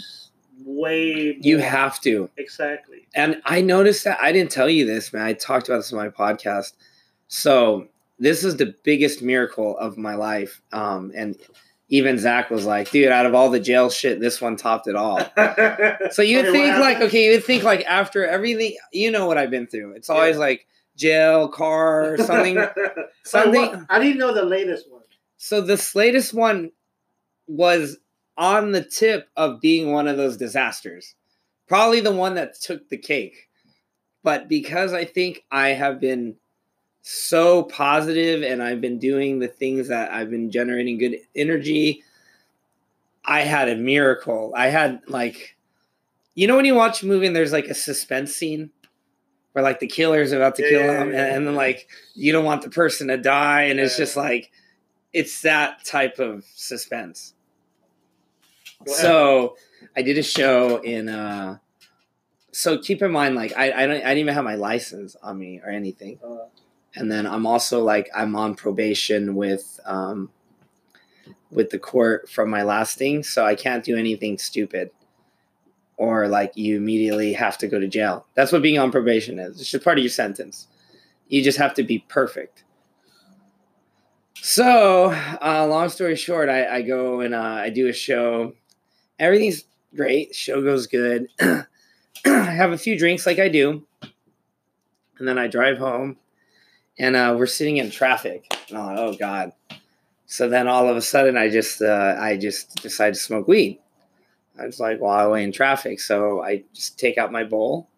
way. 0.66 1.38
you 1.42 1.58
have 1.58 2.02
to 2.02 2.30
exactly. 2.38 3.08
and 3.16 3.42
i 3.46 3.62
noticed 3.62 4.04
that 4.04 4.18
i 4.22 4.32
didn't 4.32 4.52
tell 4.52 4.70
you 4.70 4.86
this 4.86 5.14
man 5.14 5.24
i 5.24 5.32
talked 5.34 5.70
about 5.70 5.78
this 5.78 5.92
in 5.92 5.98
my 5.98 6.10
podcast 6.10 6.74
so 7.30 7.88
this 8.18 8.44
is 8.44 8.58
the 8.58 8.76
biggest 8.84 9.22
miracle 9.22 9.78
of 9.78 9.98
my 9.98 10.16
life 10.16 10.62
um 10.74 11.12
and 11.16 11.38
even 11.90 12.18
zach 12.20 12.50
was 12.50 12.66
like 12.66 12.90
dude 12.92 13.10
out 13.10 13.26
of 13.26 13.34
all 13.34 13.50
the 13.50 13.60
jail 13.60 13.90
shit 13.90 14.20
this 14.20 14.40
one 14.40 14.56
topped 14.56 14.88
it 14.88 14.96
all 14.96 15.18
So 16.12 16.22
you 16.22 16.38
would 16.44 16.52
think 16.52 16.78
like 16.80 17.02
okay, 17.02 17.26
you 17.26 17.32
would 17.34 17.44
think 17.44 17.64
like 17.64 17.84
after 17.86 18.26
everything, 18.26 18.76
you 18.94 19.12
know 19.12 19.26
what 19.28 19.38
I've 19.38 19.50
been 19.52 19.68
through. 19.68 19.94
It's 19.94 20.10
always 20.10 20.36
Yeah. 20.36 20.40
like 20.42 20.68
jail, 20.96 21.48
car, 21.48 22.18
something. 22.18 22.58
Something- 23.24 23.62
what- 23.62 23.86
I 23.90 24.00
didn't 24.00 24.18
know 24.18 24.34
the 24.34 24.44
latest 24.46 24.92
one. 24.92 25.04
so 25.38 25.62
this 25.62 25.96
latest 25.96 26.34
one 26.34 26.72
was 27.48 27.98
on 28.38 28.72
the 28.72 28.84
tip 28.84 29.28
of 29.36 29.60
being 29.62 29.92
one 29.92 30.08
of 30.08 30.18
those 30.18 30.38
disasters. 30.38 31.16
Probably 31.68 32.00
the 32.02 32.12
one 32.12 32.36
that 32.36 32.60
took 32.60 32.90
the 32.90 32.98
cake. 32.98 33.48
But 34.24 34.48
because 34.50 34.94
I 34.94 35.06
think 35.06 35.44
I 35.52 35.70
have 35.70 36.00
been 36.00 36.36
so 37.02 37.64
positive 37.64 38.44
and 38.44 38.62
I've 38.62 38.82
been 38.82 39.00
doing 39.00 39.40
the 39.40 39.48
things 39.48 39.88
that 39.88 40.12
I've 40.12 40.30
been 40.30 40.52
generating 40.52 40.98
good 40.98 41.18
energy, 41.36 42.04
I 43.26 43.42
had 43.42 43.70
a 43.70 43.76
miracle. 43.76 44.54
I 44.56 44.68
had 44.68 45.02
like 45.08 45.56
you 46.36 46.48
know 46.48 46.56
when 46.56 46.66
you 46.66 46.76
watch 46.76 47.04
a 47.04 47.06
movie 47.06 47.28
and 47.28 47.36
there's 47.36 47.52
like 47.52 47.68
a 47.68 47.74
suspense 47.74 48.34
scene 48.34 48.70
where 49.54 49.64
like 49.64 49.80
the 49.80 49.88
killer's 49.88 50.32
about 50.32 50.56
to 50.56 50.64
Yeah, 50.64 50.70
kill 50.70 50.82
him 50.82 51.12
yeah, 51.12 51.26
and, 51.26 51.36
and 51.36 51.48
then 51.48 51.56
like 51.56 51.88
you 52.16 52.32
don't 52.32 52.46
want 52.46 52.62
the 52.62 52.70
person 52.70 53.08
to 53.08 53.18
die 53.18 53.64
and 53.64 53.80
it's 53.80 53.98
just 53.98 54.16
like 54.16 54.52
it's 55.14 55.42
that 55.42 55.84
type 55.86 56.20
of 56.20 56.46
suspense. 56.56 57.34
So 58.86 59.58
I 59.96 60.02
did 60.02 60.18
a 60.18 60.24
show 60.24 60.78
in 60.78 61.10
uh 61.10 61.58
so 62.52 62.78
keep 62.78 63.02
in 63.02 63.12
mind 63.12 63.36
like 63.36 63.56
I 63.58 63.72
I 63.72 63.86
don't 63.88 63.98
I 63.98 64.00
didn't 64.00 64.18
even 64.20 64.34
have 64.34 64.44
my 64.44 64.56
license 64.56 65.16
on 65.22 65.38
me 65.38 65.60
or 65.64 65.70
anything. 65.70 66.20
Uh, 66.24 66.46
And 66.96 67.12
then 67.12 67.28
I'm 67.28 67.46
also 67.46 67.84
like 67.84 68.10
I'm 68.16 68.36
on 68.36 68.56
probation 68.56 69.36
with 69.36 69.80
um 69.86 70.30
with 71.52 71.70
the 71.70 71.80
court 71.80 72.30
from 72.30 72.50
my 72.50 72.64
last 72.64 72.98
thing, 72.98 73.24
so 73.24 73.46
I 73.46 73.56
can't 73.56 73.84
do 73.84 73.98
anything 73.98 74.38
stupid. 74.38 74.92
Or 75.98 76.28
like 76.28 76.56
you 76.56 76.78
immediately 76.78 77.34
have 77.34 77.58
to 77.60 77.68
go 77.68 77.80
to 77.80 77.88
jail. 77.88 78.26
That's 78.34 78.52
what 78.52 78.62
being 78.62 78.80
on 78.80 78.92
probation 78.92 79.40
is. 79.40 79.60
It's 79.60 79.70
just 79.70 79.84
part 79.84 79.98
of 79.98 80.04
your 80.04 80.12
sentence. 80.12 80.68
You 81.28 81.44
just 81.44 81.58
have 81.58 81.74
to 81.76 81.84
be 81.84 82.00
perfect. 82.08 82.64
So, 84.42 85.12
uh, 85.42 85.68
long 85.68 85.90
story 85.90 86.16
short, 86.16 86.48
I, 86.48 86.78
I 86.78 86.82
go 86.82 87.20
and 87.20 87.36
uh, 87.36 87.42
I 87.42 87.70
do 87.70 87.88
a 87.88 87.94
show. 87.94 88.54
Everything's 89.20 89.66
great. 89.94 90.34
Show 90.34 90.62
goes 90.62 90.88
good. 90.88 91.28
I 91.42 91.66
have 92.26 92.72
a 92.72 92.78
few 92.78 92.98
drinks 92.98 93.26
like 93.26 93.38
I 93.38 93.50
do. 93.50 93.86
And 95.18 95.28
then 95.28 95.38
I 95.38 95.48
drive 95.48 95.78
home 95.78 96.16
and 97.00 97.16
uh, 97.16 97.36
we're 97.38 97.46
sitting 97.48 97.78
in 97.78 97.90
traffic. 97.90 98.46
And 98.70 98.78
I'm 98.78 98.86
like, 98.88 98.98
oh 99.00 99.14
God. 99.14 99.54
So 100.26 100.48
then 100.48 100.68
all 100.68 100.88
of 100.88 100.96
a 100.96 101.02
sudden 101.02 101.38
I 101.38 101.50
just 101.50 101.82
uh, 101.82 102.16
I 102.20 102.38
just 102.38 102.82
decide 102.82 103.14
to 103.14 103.20
smoke 103.20 103.48
weed. 103.48 103.80
I 104.60 104.66
was 104.66 104.80
like 104.80 105.00
while 105.00 105.18
I 105.18 105.32
wait 105.32 105.44
in 105.44 105.52
traffic. 105.52 106.00
So 106.00 106.44
I 106.44 106.64
just 106.74 107.00
take 107.00 107.18
out 107.18 107.32
my 107.32 107.44
bowl 107.44 107.90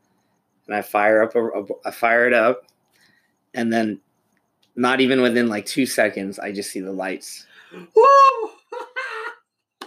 and 0.67 0.75
I 0.75 0.81
fire 0.81 1.23
up 1.23 1.35
a, 1.35 1.43
a 1.43 1.65
I 1.85 1.91
fire 1.91 2.27
it 2.27 2.33
up. 2.33 2.63
And 3.53 3.73
then 3.73 3.99
not 4.75 5.01
even 5.01 5.21
within 5.21 5.49
like 5.49 5.65
two 5.65 5.85
seconds, 5.85 6.39
I 6.39 6.51
just 6.53 6.71
see 6.71 6.79
the 6.79 6.93
lights. 6.93 7.45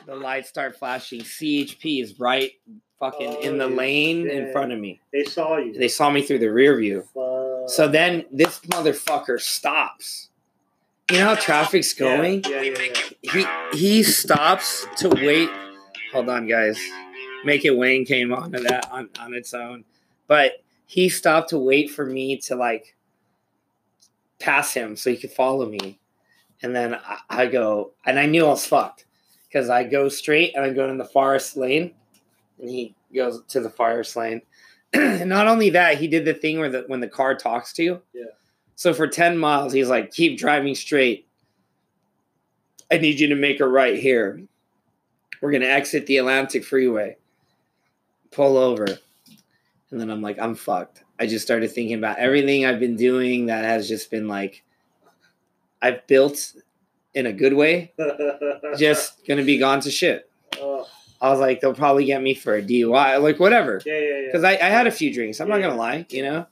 The 0.07 0.14
lights 0.14 0.50
start 0.50 0.77
flashing. 0.77 1.20
CHP 1.20 2.03
is 2.03 2.20
right 2.20 2.53
fucking 2.98 3.42
in 3.42 3.57
the 3.57 3.66
lane 3.66 4.29
in 4.29 4.53
front 4.53 4.72
of 4.72 4.79
me. 4.79 5.00
they 5.12 5.24
saw 5.24 5.57
you. 5.57 5.72
They 5.72 5.88
saw 5.88 6.11
me 6.11 6.22
through 6.22 6.40
the 6.40 6.53
rear 6.53 6.77
view. 6.77 7.03
Fuck. 7.14 7.34
So 7.66 7.88
then 7.88 8.24
this 8.31 8.61
motherfucker 8.61 9.40
stops. 9.40 10.29
You 11.11 11.18
know 11.18 11.27
how 11.27 11.35
traffic's 11.35 11.92
going? 11.92 12.44
Yeah, 12.48 12.62
yeah, 12.62 12.79
yeah. 13.22 13.33
He 13.72 13.79
he 13.79 14.03
stops 14.03 14.87
to 14.98 15.09
wait. 15.09 15.50
Hold 16.12 16.29
on, 16.29 16.46
guys. 16.46 16.79
Make 17.44 17.64
it 17.64 17.77
Wang 17.77 18.05
came 18.05 18.33
onto 18.33 18.61
that 18.61 18.90
on, 18.90 19.11
on 19.20 19.35
its 19.35 19.53
own. 19.53 19.85
But 20.27 20.62
he 20.87 21.09
stopped 21.09 21.50
to 21.50 21.59
wait 21.59 21.90
for 21.90 22.07
me 22.07 22.38
to 22.38 22.57
like 22.57 22.96
pass 24.38 24.72
him 24.72 24.96
so 24.96 25.11
he 25.11 25.16
could 25.16 25.33
follow 25.33 25.66
me. 25.66 25.98
And 26.62 26.74
then 26.74 26.94
I, 26.94 27.18
I 27.29 27.46
go, 27.46 27.92
and 28.07 28.18
I 28.18 28.27
knew 28.27 28.46
I 28.46 28.50
was 28.50 28.66
fucked 28.66 29.05
because 29.46 29.68
I 29.68 29.85
go 29.85 30.09
straight 30.09 30.55
and 30.55 30.64
I 30.64 30.70
go 30.70 30.88
in 30.88 30.98
the 30.98 31.05
forest 31.05 31.57
lane, 31.57 31.92
and 32.59 32.70
he 32.70 32.94
goes 33.14 33.42
to 33.48 33.61
the 33.61 33.70
forest 33.70 34.16
lane. 34.16 34.42
not 35.24 35.46
only 35.48 35.70
that, 35.70 35.98
he 35.98 36.09
did 36.09 36.24
the 36.24 36.35
thing 36.35 36.59
where 36.59 36.70
the 36.70 36.85
when 36.87 37.00
the 37.00 37.09
car 37.09 37.35
talks 37.35 37.72
to 37.74 37.83
you. 37.83 38.02
Yeah. 38.12 38.24
So 38.76 38.94
for 38.94 39.07
ten 39.07 39.38
miles, 39.38 39.72
he's 39.72 39.88
like, 39.88 40.12
"Keep 40.12 40.38
driving 40.38 40.74
straight. 40.74 41.26
I 42.90 42.98
need 42.98 43.20
you 43.20 43.28
to 43.28 43.35
make 43.35 43.61
a 43.61 43.68
right 43.68 43.98
here. 43.98 44.42
We're 45.40 45.52
gonna 45.52 45.66
exit 45.66 46.07
the 46.07 46.18
Atlantic 46.18 46.64
Freeway." 46.64 47.16
pull 48.35 48.57
over. 48.57 48.87
And 49.90 50.00
then 50.00 50.11
I'm 50.11 50.20
like, 50.20 50.38
I'm 50.38 50.54
fucked. 50.54 51.04
I 51.18 51.26
just 51.26 51.44
started 51.44 51.70
thinking 51.70 51.96
about 51.96 52.18
everything 52.18 52.66
I've 52.66 52.80
been 52.80 52.96
doing 52.96 53.46
that 53.46 53.64
has 53.64 53.88
just 53.88 54.11
been 54.11 54.26
like, 54.26 54.64
I've 55.80 56.07
built 56.07 56.54
in 57.14 57.26
a 57.26 57.33
good 57.33 57.52
way, 57.52 57.92
just 58.76 59.24
gonna 59.26 59.44
be 59.44 59.59
gone 59.59 59.80
to 59.80 59.90
shit. 59.90 60.28
oh, 60.59 60.88
I 61.24 61.30
was 61.30 61.40
like, 61.40 61.62
they'll 61.62 61.74
probably 61.74 62.04
get 62.04 62.20
me 62.20 62.34
for 62.34 62.56
a 62.56 62.62
DUI, 62.62 63.22
like 63.22 63.40
whatever. 63.40 63.80
yeah, 63.87 63.98
yeah, 63.98 64.00
yeah. 64.00 64.26
Because 64.26 64.44
I, 64.44 64.52
I 64.52 64.68
had 64.68 64.87
a 64.87 64.90
few 64.90 65.12
drinks. 65.12 65.40
I'm 65.40 65.48
not 65.48 65.62
gonna 65.62 65.74
lie, 65.74 66.04
you 66.10 66.22
know, 66.22 66.46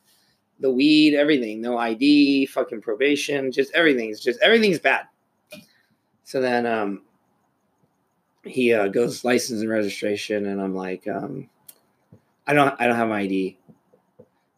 the 0.61 0.71
weed, 0.71 1.15
everything, 1.15 1.61
no 1.61 1.77
ID, 1.77 2.47
fucking 2.47 2.81
probation, 2.81 3.53
just 3.53 3.71
everything's 3.75 4.19
just 4.19 4.41
everything's 4.41 4.79
bad. 4.79 5.09
So 6.25 6.41
then, 6.41 6.65
um, 6.65 7.03
he 8.45 8.73
uh, 8.73 8.89
goes 8.89 9.25
license 9.25 9.61
and 9.61 9.69
registration, 9.69 10.47
and 10.47 10.59
I'm 10.59 10.75
like, 10.75 11.07
um, 11.07 11.51
I 12.47 12.55
don't, 12.55 12.75
I 12.81 12.87
don't 12.87 12.97
have 12.97 13.09
my 13.09 13.21
ID. 13.21 13.59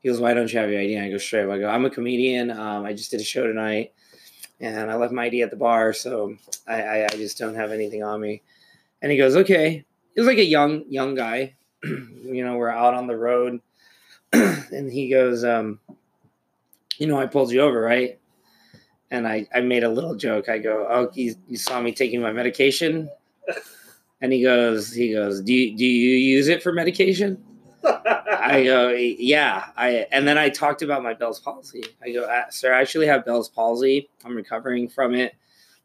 He 0.00 0.08
goes, 0.08 0.20
why 0.20 0.32
don't 0.32 0.52
you 0.52 0.60
have 0.60 0.70
your 0.70 0.80
ID? 0.80 0.94
And 0.94 1.06
I 1.06 1.10
go 1.10 1.18
straight 1.18 1.44
up. 1.44 1.50
I 1.50 1.58
go, 1.58 1.68
I'm 1.68 1.84
a 1.86 1.90
comedian. 1.90 2.52
Um, 2.52 2.84
I 2.84 2.92
just 2.92 3.10
did 3.10 3.20
a 3.20 3.24
show 3.24 3.48
tonight, 3.48 3.92
and 4.60 4.92
I 4.92 4.94
left 4.94 5.12
my 5.12 5.24
ID 5.24 5.42
at 5.42 5.50
the 5.50 5.56
bar, 5.56 5.92
so 5.92 6.36
I, 6.68 6.82
I, 6.82 7.04
I 7.06 7.16
just 7.16 7.36
don't 7.36 7.56
have 7.56 7.72
anything 7.72 8.04
on 8.04 8.20
me. 8.20 8.42
And 9.02 9.10
he 9.10 9.18
goes, 9.18 9.34
okay. 9.34 9.84
He 10.14 10.20
was 10.20 10.28
like 10.28 10.38
a 10.38 10.44
young, 10.44 10.84
young 10.88 11.14
guy. 11.14 11.54
you 11.82 12.44
know, 12.44 12.56
we're 12.56 12.68
out 12.68 12.94
on 12.94 13.06
the 13.06 13.16
road, 13.16 13.60
and 14.32 14.90
he 14.90 15.10
goes, 15.10 15.44
um, 15.44 15.80
you 16.96 17.06
know, 17.06 17.18
I 17.18 17.26
pulled 17.26 17.52
you 17.52 17.60
over, 17.60 17.80
right? 17.80 18.18
And 19.10 19.28
I, 19.28 19.46
I 19.54 19.60
made 19.60 19.84
a 19.84 19.88
little 19.88 20.14
joke. 20.14 20.48
I 20.48 20.58
go, 20.58 20.86
oh, 20.88 21.10
you, 21.14 21.34
you 21.46 21.56
saw 21.56 21.80
me 21.80 21.92
taking 21.92 22.20
my 22.22 22.32
medication, 22.32 23.10
and 24.20 24.32
he 24.32 24.42
goes, 24.42 24.92
he 24.92 25.12
goes, 25.12 25.42
do 25.42 25.52
you, 25.52 25.76
do 25.76 25.84
you 25.84 26.16
use 26.16 26.48
it 26.48 26.62
for 26.62 26.72
medication? 26.72 27.42
I 27.84 28.62
go, 28.64 28.90
yeah. 28.90 29.66
I 29.76 30.06
and 30.10 30.26
then 30.26 30.38
I 30.38 30.48
talked 30.48 30.82
about 30.82 31.02
my 31.02 31.12
Bell's 31.14 31.40
palsy. 31.40 31.84
I 32.02 32.12
go, 32.12 32.24
"Uh, 32.24 32.48
sir, 32.50 32.72
I 32.72 32.80
actually 32.80 33.06
have 33.06 33.24
Bell's 33.26 33.48
palsy. 33.48 34.08
I'm 34.24 34.34
recovering 34.34 34.88
from 34.88 35.14
it, 35.14 35.34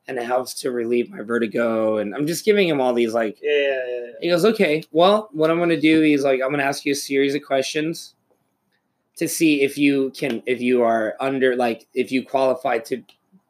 and 0.10 0.18
it 0.18 0.26
helps 0.26 0.56
to 0.56 0.72
relieve 0.72 1.12
my 1.12 1.22
vertigo. 1.22 1.98
And 1.98 2.16
I'm 2.16 2.26
just 2.26 2.44
giving 2.44 2.68
him 2.68 2.82
all 2.82 2.94
these 2.94 3.14
like 3.14 3.38
yeah, 3.44 3.52
yeah, 3.52 3.86
yeah. 3.88 4.12
he 4.20 4.30
goes, 4.30 4.44
okay, 4.44 4.84
well, 4.92 5.30
what 5.32 5.52
I'm 5.52 5.58
going 5.58 5.70
to 5.70 5.80
do 5.80 6.02
is 6.02 6.24
like, 6.24 6.42
I'm 6.42 6.50
going 6.50 6.58
to 6.60 6.66
ask 6.66 6.84
you 6.84 6.94
a 6.94 6.96
series 6.96 7.36
of 7.36 7.44
questions 7.44 8.16
to 9.18 9.28
see 9.28 9.62
if 9.62 9.78
you 9.78 10.12
can, 10.18 10.42
if 10.48 10.62
you 10.62 10.82
are 10.82 11.16
under, 11.20 11.56
like, 11.56 11.86
if 11.94 12.12
you 12.12 12.26
qualify 12.26 12.80
to 12.80 13.04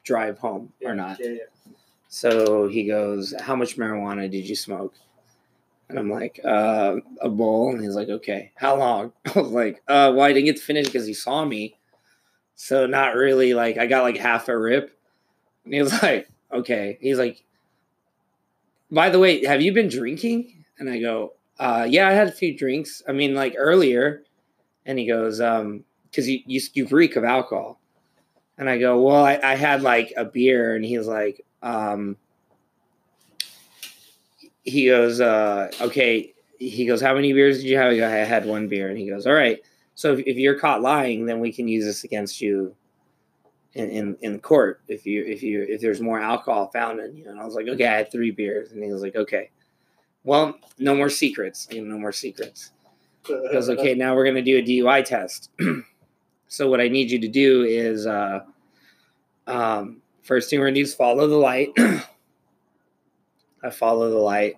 drive 0.03 0.37
home 0.37 0.73
or 0.83 0.93
not. 0.93 1.21
So 2.09 2.67
he 2.67 2.83
goes, 2.83 3.33
how 3.39 3.55
much 3.55 3.77
marijuana 3.77 4.29
did 4.29 4.49
you 4.49 4.55
smoke? 4.55 4.95
And 5.87 5.97
I'm 5.97 6.09
like, 6.09 6.41
uh, 6.43 6.97
a 7.21 7.29
bowl. 7.29 7.71
And 7.71 7.81
he's 7.81 7.95
like, 7.95 8.09
okay, 8.09 8.51
how 8.55 8.75
long? 8.75 9.13
I 9.33 9.39
was 9.39 9.51
like, 9.51 9.81
uh, 9.87 10.11
well, 10.13 10.23
I 10.23 10.33
didn't 10.33 10.47
get 10.47 10.57
to 10.57 10.61
finish 10.63 10.87
because 10.87 11.07
he 11.07 11.13
saw 11.13 11.45
me. 11.45 11.77
So 12.55 12.85
not 12.85 13.15
really 13.15 13.53
like, 13.53 13.77
I 13.77 13.85
got 13.85 14.03
like 14.03 14.17
half 14.17 14.49
a 14.49 14.57
rip. 14.57 14.99
And 15.63 15.73
he 15.73 15.81
was 15.81 15.93
like, 16.03 16.27
okay. 16.51 16.97
He's 17.01 17.17
like, 17.17 17.43
by 18.91 19.09
the 19.09 19.19
way, 19.19 19.45
have 19.45 19.61
you 19.61 19.73
been 19.73 19.89
drinking? 19.89 20.65
And 20.77 20.89
I 20.89 20.99
go, 20.99 21.33
uh, 21.59 21.85
yeah, 21.89 22.07
I 22.07 22.11
had 22.11 22.27
a 22.27 22.31
few 22.31 22.57
drinks. 22.57 23.03
I 23.07 23.11
mean, 23.11 23.35
like 23.35 23.55
earlier. 23.57 24.23
And 24.85 24.97
he 24.97 25.07
goes, 25.07 25.41
um, 25.41 25.83
because 26.09 26.27
you, 26.27 26.39
you 26.45 26.61
you 26.73 26.87
reek 26.87 27.15
of 27.15 27.23
alcohol. 27.23 27.79
And 28.57 28.69
I 28.69 28.77
go, 28.77 29.01
well, 29.01 29.23
I, 29.23 29.39
I 29.41 29.55
had 29.55 29.83
like 29.83 30.11
a 30.17 30.25
beer, 30.25 30.75
and 30.75 30.83
he's 30.83 31.07
like, 31.07 31.45
um, 31.61 32.17
he 34.63 34.87
goes, 34.87 35.21
uh, 35.21 35.71
okay. 35.79 36.33
He 36.57 36.85
goes, 36.85 37.01
how 37.01 37.13
many 37.13 37.31
beers 37.31 37.57
did 37.57 37.67
you 37.67 37.77
have? 37.77 37.93
I, 37.93 37.97
go, 37.97 38.05
I 38.05 38.09
had 38.09 38.45
one 38.45 38.67
beer, 38.67 38.89
and 38.89 38.97
he 38.97 39.09
goes, 39.09 39.25
all 39.25 39.33
right. 39.33 39.59
So 39.95 40.13
if, 40.13 40.19
if 40.25 40.37
you're 40.37 40.59
caught 40.59 40.81
lying, 40.81 41.25
then 41.25 41.39
we 41.39 41.53
can 41.53 41.67
use 41.67 41.85
this 41.85 42.03
against 42.03 42.41
you 42.41 42.75
in, 43.73 43.89
in, 43.89 44.17
in 44.21 44.39
court 44.39 44.81
if 44.87 45.05
you 45.05 45.23
if 45.25 45.43
you 45.43 45.65
if 45.67 45.81
there's 45.81 46.01
more 46.01 46.19
alcohol 46.19 46.69
found 46.73 46.99
in 46.99 47.15
you. 47.15 47.29
And 47.29 47.39
I 47.39 47.45
was 47.45 47.55
like, 47.55 47.67
okay, 47.67 47.87
I 47.87 47.97
had 47.97 48.11
three 48.11 48.31
beers, 48.31 48.71
and 48.71 48.83
he 48.83 48.91
was 48.91 49.01
like, 49.01 49.15
okay, 49.15 49.51
well, 50.23 50.57
no 50.77 50.95
more 50.95 51.09
secrets, 51.09 51.67
you 51.71 51.81
know, 51.81 51.93
no 51.93 51.99
more 51.99 52.11
secrets. 52.11 52.71
He 53.25 53.33
goes, 53.51 53.69
okay, 53.69 53.95
now 53.95 54.15
we're 54.15 54.25
gonna 54.25 54.41
do 54.41 54.57
a 54.57 54.63
DUI 54.63 55.05
test. 55.05 55.49
so 56.47 56.69
what 56.69 56.81
I 56.81 56.87
need 56.87 57.11
you 57.11 57.19
to 57.19 57.27
do 57.27 57.63
is, 57.63 58.07
uh, 58.07 58.41
um, 59.45 60.01
first 60.23 60.49
thing 60.49 60.59
we're 60.59 60.67
gonna 60.67 60.75
do 60.75 60.81
is 60.81 60.93
follow 60.93 61.27
the 61.27 61.35
light. 61.35 61.69
I 63.63 63.69
follow 63.71 64.09
the 64.09 64.17
light, 64.17 64.57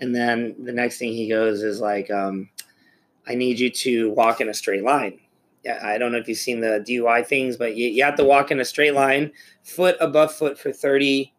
and 0.00 0.14
then 0.14 0.54
the 0.62 0.72
next 0.72 0.98
thing 0.98 1.12
he 1.12 1.28
goes 1.28 1.62
is 1.62 1.80
like, 1.80 2.10
um, 2.10 2.50
I 3.26 3.34
need 3.34 3.58
you 3.58 3.70
to 3.70 4.10
walk 4.10 4.40
in 4.40 4.48
a 4.48 4.54
straight 4.54 4.84
line. 4.84 5.20
Yeah, 5.64 5.78
I 5.82 5.98
don't 5.98 6.12
know 6.12 6.18
if 6.18 6.26
you've 6.28 6.38
seen 6.38 6.60
the 6.60 6.82
DUI 6.88 7.26
things, 7.26 7.56
but 7.56 7.76
you, 7.76 7.88
you 7.88 8.02
have 8.04 8.16
to 8.16 8.24
walk 8.24 8.50
in 8.50 8.60
a 8.60 8.64
straight 8.64 8.94
line, 8.94 9.30
foot 9.62 9.96
above 10.00 10.32
foot 10.34 10.58
for 10.58 10.72
thirty 10.72 11.34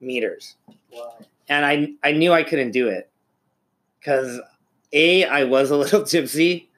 meters 0.00 0.56
Wow. 0.92 1.18
and 1.48 1.66
I 1.66 1.88
I 2.02 2.12
knew 2.12 2.32
I 2.32 2.44
couldn't 2.44 2.70
do 2.70 2.88
it 2.88 3.10
because 3.98 4.40
a 4.92 5.24
I 5.24 5.44
was 5.44 5.70
a 5.70 5.76
little 5.84 6.02
tipsy, 6.02 6.70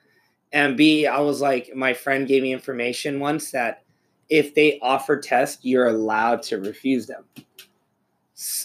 and 0.53 0.76
b 0.76 1.07
I 1.07 1.20
was 1.20 1.40
like 1.40 1.70
my 1.76 1.92
friend 1.94 2.26
gave 2.26 2.42
me 2.42 2.53
information 2.53 3.20
once 3.20 3.50
that 3.53 3.83
if 4.29 4.55
they 4.55 4.79
offer 4.81 5.18
tests, 5.20 5.64
you're 5.64 5.88
allowed 5.88 6.42
to 6.44 6.59
refuse 6.59 7.07
them. 7.07 7.24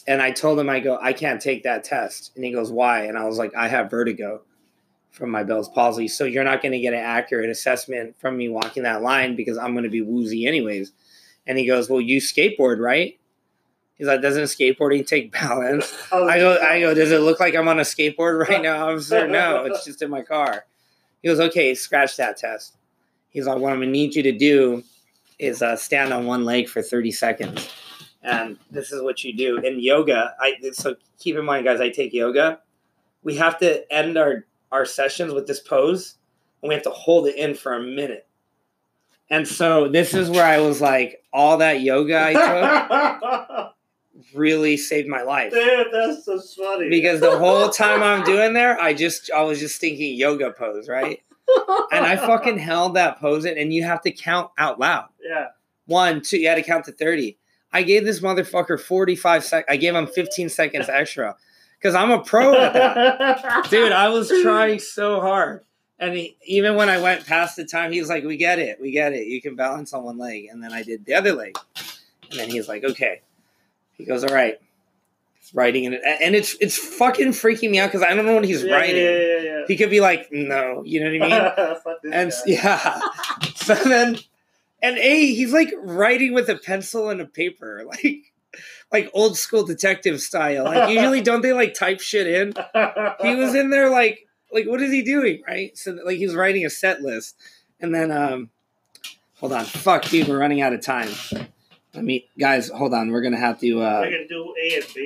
And 0.07 0.21
I 0.21 0.31
told 0.31 0.57
him 0.59 0.69
I 0.69 0.79
go 0.79 0.97
I 1.01 1.11
can't 1.13 1.41
take 1.41 1.63
that 1.63 1.83
test, 1.83 2.31
and 2.35 2.45
he 2.45 2.51
goes 2.51 2.71
why? 2.71 3.03
And 3.05 3.17
I 3.17 3.25
was 3.25 3.38
like 3.38 3.53
I 3.55 3.67
have 3.67 3.91
vertigo 3.91 4.41
from 5.15 5.30
my 5.30 5.43
Bell's 5.43 5.69
palsy, 5.69 6.08
so 6.08 6.25
you're 6.25 6.43
not 6.43 6.62
going 6.62 6.73
to 6.73 6.80
get 6.80 6.93
an 6.93 6.99
accurate 6.99 7.49
assessment 7.49 8.19
from 8.19 8.36
me 8.36 8.49
walking 8.49 8.84
that 8.84 9.01
line 9.01 9.36
because 9.36 9.58
I'm 9.58 9.71
going 9.73 9.86
to 9.86 9.89
be 9.89 10.01
woozy 10.01 10.45
anyways. 10.45 10.91
And 11.47 11.58
he 11.58 11.65
goes, 11.65 11.89
well 11.89 12.01
you 12.01 12.19
skateboard 12.19 12.80
right? 12.80 13.17
He's 13.97 14.08
like, 14.08 14.21
doesn't 14.21 14.43
skateboarding 14.43 15.08
take 15.08 15.32
balance? 15.32 15.95
I 16.12 16.38
go, 16.38 16.60
I 16.62 16.82
go. 16.82 16.93
Does 16.93 17.12
it 17.12 17.21
look 17.21 17.39
like 17.39 17.56
I'm 17.56 17.69
on 17.69 17.80
a 17.80 17.84
skateboard 17.84 18.47
right 18.47 18.62
now? 18.62 18.89
I'm 18.89 18.99
sir, 18.99 19.25
no. 19.28 19.63
It's 19.65 19.86
just 19.86 20.01
in 20.01 20.10
my 20.10 20.21
car. 20.21 20.65
He 21.21 21.30
goes, 21.30 21.39
okay, 21.39 21.73
scratch 21.73 22.17
that 22.17 22.38
test. 22.38 22.75
He's 23.30 23.47
like, 23.47 23.58
what 23.58 23.71
I'm 23.71 23.80
gonna 23.80 23.91
need 23.91 24.15
you 24.15 24.23
to 24.23 24.32
do 24.32 24.84
is 25.39 25.62
uh, 25.62 25.75
stand 25.75 26.13
on 26.13 26.25
one 26.25 26.45
leg 26.45 26.67
for 26.67 26.82
30 26.82 27.12
seconds, 27.12 27.69
and 28.21 28.58
this 28.71 28.91
is 28.91 29.01
what 29.01 29.23
you 29.23 29.36
do 29.36 29.58
in 29.58 29.80
yoga. 29.80 30.34
I 30.39 30.54
so 30.71 30.95
keep 31.19 31.36
in 31.36 31.43
mind, 31.43 31.65
guys, 31.65 31.82
I 31.82 31.89
take 31.89 32.13
yoga. 32.13 32.60
We 33.23 33.36
have 33.36 33.58
to 33.60 33.91
end 33.91 34.17
our 34.17 34.45
our 34.75 34.85
sessions 34.85 35.33
with 35.33 35.47
this 35.47 35.59
pose, 35.59 36.15
and 36.61 36.69
we 36.69 36.75
have 36.75 36.83
to 36.83 36.89
hold 36.91 37.27
it 37.27 37.35
in 37.35 37.55
for 37.55 37.73
a 37.73 37.81
minute. 37.81 38.27
And 39.29 39.47
so 39.47 39.88
this 39.88 40.13
is 40.13 40.29
where 40.29 40.45
I 40.45 40.59
was 40.59 40.81
like, 40.81 41.23
all 41.33 41.57
that 41.57 41.81
yoga 41.81 42.21
I 42.23 42.33
took 43.63 43.73
really 44.35 44.77
saved 44.77 45.07
my 45.07 45.21
life 45.23 45.51
Dude, 45.51 45.88
that's 45.91 46.25
so 46.25 46.39
funny. 46.39 46.89
because 46.89 47.19
the 47.19 47.38
whole 47.38 47.69
time 47.69 48.03
I'm 48.03 48.23
doing 48.33 48.53
there, 48.53 48.79
I 48.79 48.93
just 48.93 49.31
I 49.31 49.41
was 49.41 49.59
just 49.59 49.81
thinking 49.81 50.15
yoga 50.15 50.51
pose, 50.51 50.88
right? 50.88 51.19
And 51.91 52.05
I 52.05 52.15
fucking 52.17 52.57
held 52.71 52.95
that 52.95 53.19
pose 53.19 53.45
in, 53.45 53.57
and 53.57 53.73
you 53.73 53.83
have 53.83 54.01
to 54.01 54.11
count 54.11 54.51
out 54.57 54.79
loud. 54.79 55.09
yeah. 55.23 55.47
One, 55.88 56.21
two, 56.21 56.38
you 56.39 56.47
had 56.47 56.55
to 56.55 56.63
count 56.63 56.85
to 56.85 56.91
30. 56.91 57.38
I 57.71 57.83
gave 57.83 58.05
this 58.05 58.19
motherfucker 58.19 58.79
45 58.79 59.43
seconds. 59.43 59.65
I 59.69 59.77
gave 59.77 59.93
him 59.93 60.07
15 60.07 60.49
seconds 60.49 60.89
extra 60.89 61.35
because 61.79 61.95
I'm 61.95 62.11
a 62.11 62.19
pro 62.21 62.53
at 62.55 62.73
that. 62.73 63.67
Dude, 63.69 63.91
I 63.91 64.09
was 64.09 64.29
trying 64.29 64.79
so 64.79 65.21
hard. 65.21 65.61
And 65.97 66.13
he, 66.13 66.38
even 66.45 66.75
when 66.75 66.89
I 66.89 66.99
went 67.01 67.25
past 67.25 67.55
the 67.55 67.65
time, 67.65 67.91
he 67.91 67.99
was 67.99 68.09
like, 68.09 68.23
We 68.23 68.38
get 68.38 68.59
it. 68.59 68.79
We 68.81 68.91
get 68.91 69.13
it. 69.13 69.27
You 69.27 69.41
can 69.41 69.55
balance 69.55 69.93
on 69.93 70.03
one 70.03 70.17
leg. 70.17 70.47
And 70.51 70.61
then 70.63 70.73
I 70.73 70.83
did 70.83 71.05
the 71.05 71.13
other 71.13 71.33
leg. 71.33 71.57
And 72.29 72.39
then 72.39 72.49
he's 72.49 72.67
like, 72.67 72.83
Okay. 72.83 73.21
He 73.93 74.03
goes, 74.03 74.23
All 74.23 74.33
right. 74.33 74.59
He's 75.39 75.53
writing 75.53 75.85
it. 75.85 76.01
And 76.21 76.35
it's 76.35 76.57
it's 76.59 76.77
fucking 76.77 77.29
freaking 77.29 77.71
me 77.71 77.79
out 77.79 77.91
because 77.91 78.05
I 78.05 78.13
don't 78.13 78.25
know 78.25 78.35
what 78.35 78.45
he's 78.45 78.63
yeah, 78.63 78.73
writing. 78.73 78.95
Yeah, 78.97 79.17
yeah, 79.17 79.39
yeah. 79.41 79.61
He 79.67 79.77
could 79.77 79.89
be 79.89 80.01
like, 80.01 80.27
No. 80.31 80.83
You 80.85 80.99
know 81.01 81.17
what 81.17 81.31
I 81.31 81.73
mean? 82.03 82.13
And 82.13 82.31
guy. 82.31 82.38
yeah. 82.45 83.01
So 83.55 83.73
then, 83.73 84.19
and 84.83 84.97
A, 84.99 85.33
he's 85.33 85.51
like 85.51 85.73
writing 85.81 86.33
with 86.33 86.49
a 86.49 86.55
pencil 86.55 87.09
and 87.09 87.19
a 87.19 87.25
paper, 87.25 87.83
like 87.88 88.33
like 88.91 89.09
old 89.13 89.37
school 89.37 89.63
detective 89.63 90.21
style. 90.21 90.65
Like 90.65 90.89
usually, 90.89 91.21
don't 91.21 91.41
they 91.41 91.53
like 91.53 91.73
type 91.73 91.99
shit 91.99 92.27
in? 92.27 92.53
He 93.21 93.35
was 93.35 93.55
in 93.55 93.69
there 93.69 93.89
like 93.89 94.27
like 94.51 94.67
what 94.67 94.81
is 94.81 94.91
he 94.91 95.01
doing, 95.01 95.41
right? 95.47 95.77
So 95.77 95.91
like 96.05 96.17
he 96.17 96.25
was 96.25 96.35
writing 96.35 96.65
a 96.65 96.69
set 96.69 97.01
list, 97.01 97.35
and 97.79 97.93
then 97.93 98.11
um, 98.11 98.49
hold 99.35 99.53
on, 99.53 99.65
fuck, 99.65 100.03
dude, 100.05 100.27
we're 100.27 100.39
running 100.39 100.61
out 100.61 100.73
of 100.73 100.81
time. 100.81 101.09
I 101.93 102.01
mean 102.01 102.23
guys, 102.37 102.69
hold 102.69 102.93
on, 102.93 103.11
we're 103.11 103.21
gonna 103.21 103.37
have 103.37 103.59
to 103.61 103.81
uh. 103.81 104.01
We're 104.01 104.11
gonna 104.11 104.27
do 104.27 104.53
A 104.61 104.75
and 104.75 104.85
B. 104.93 105.01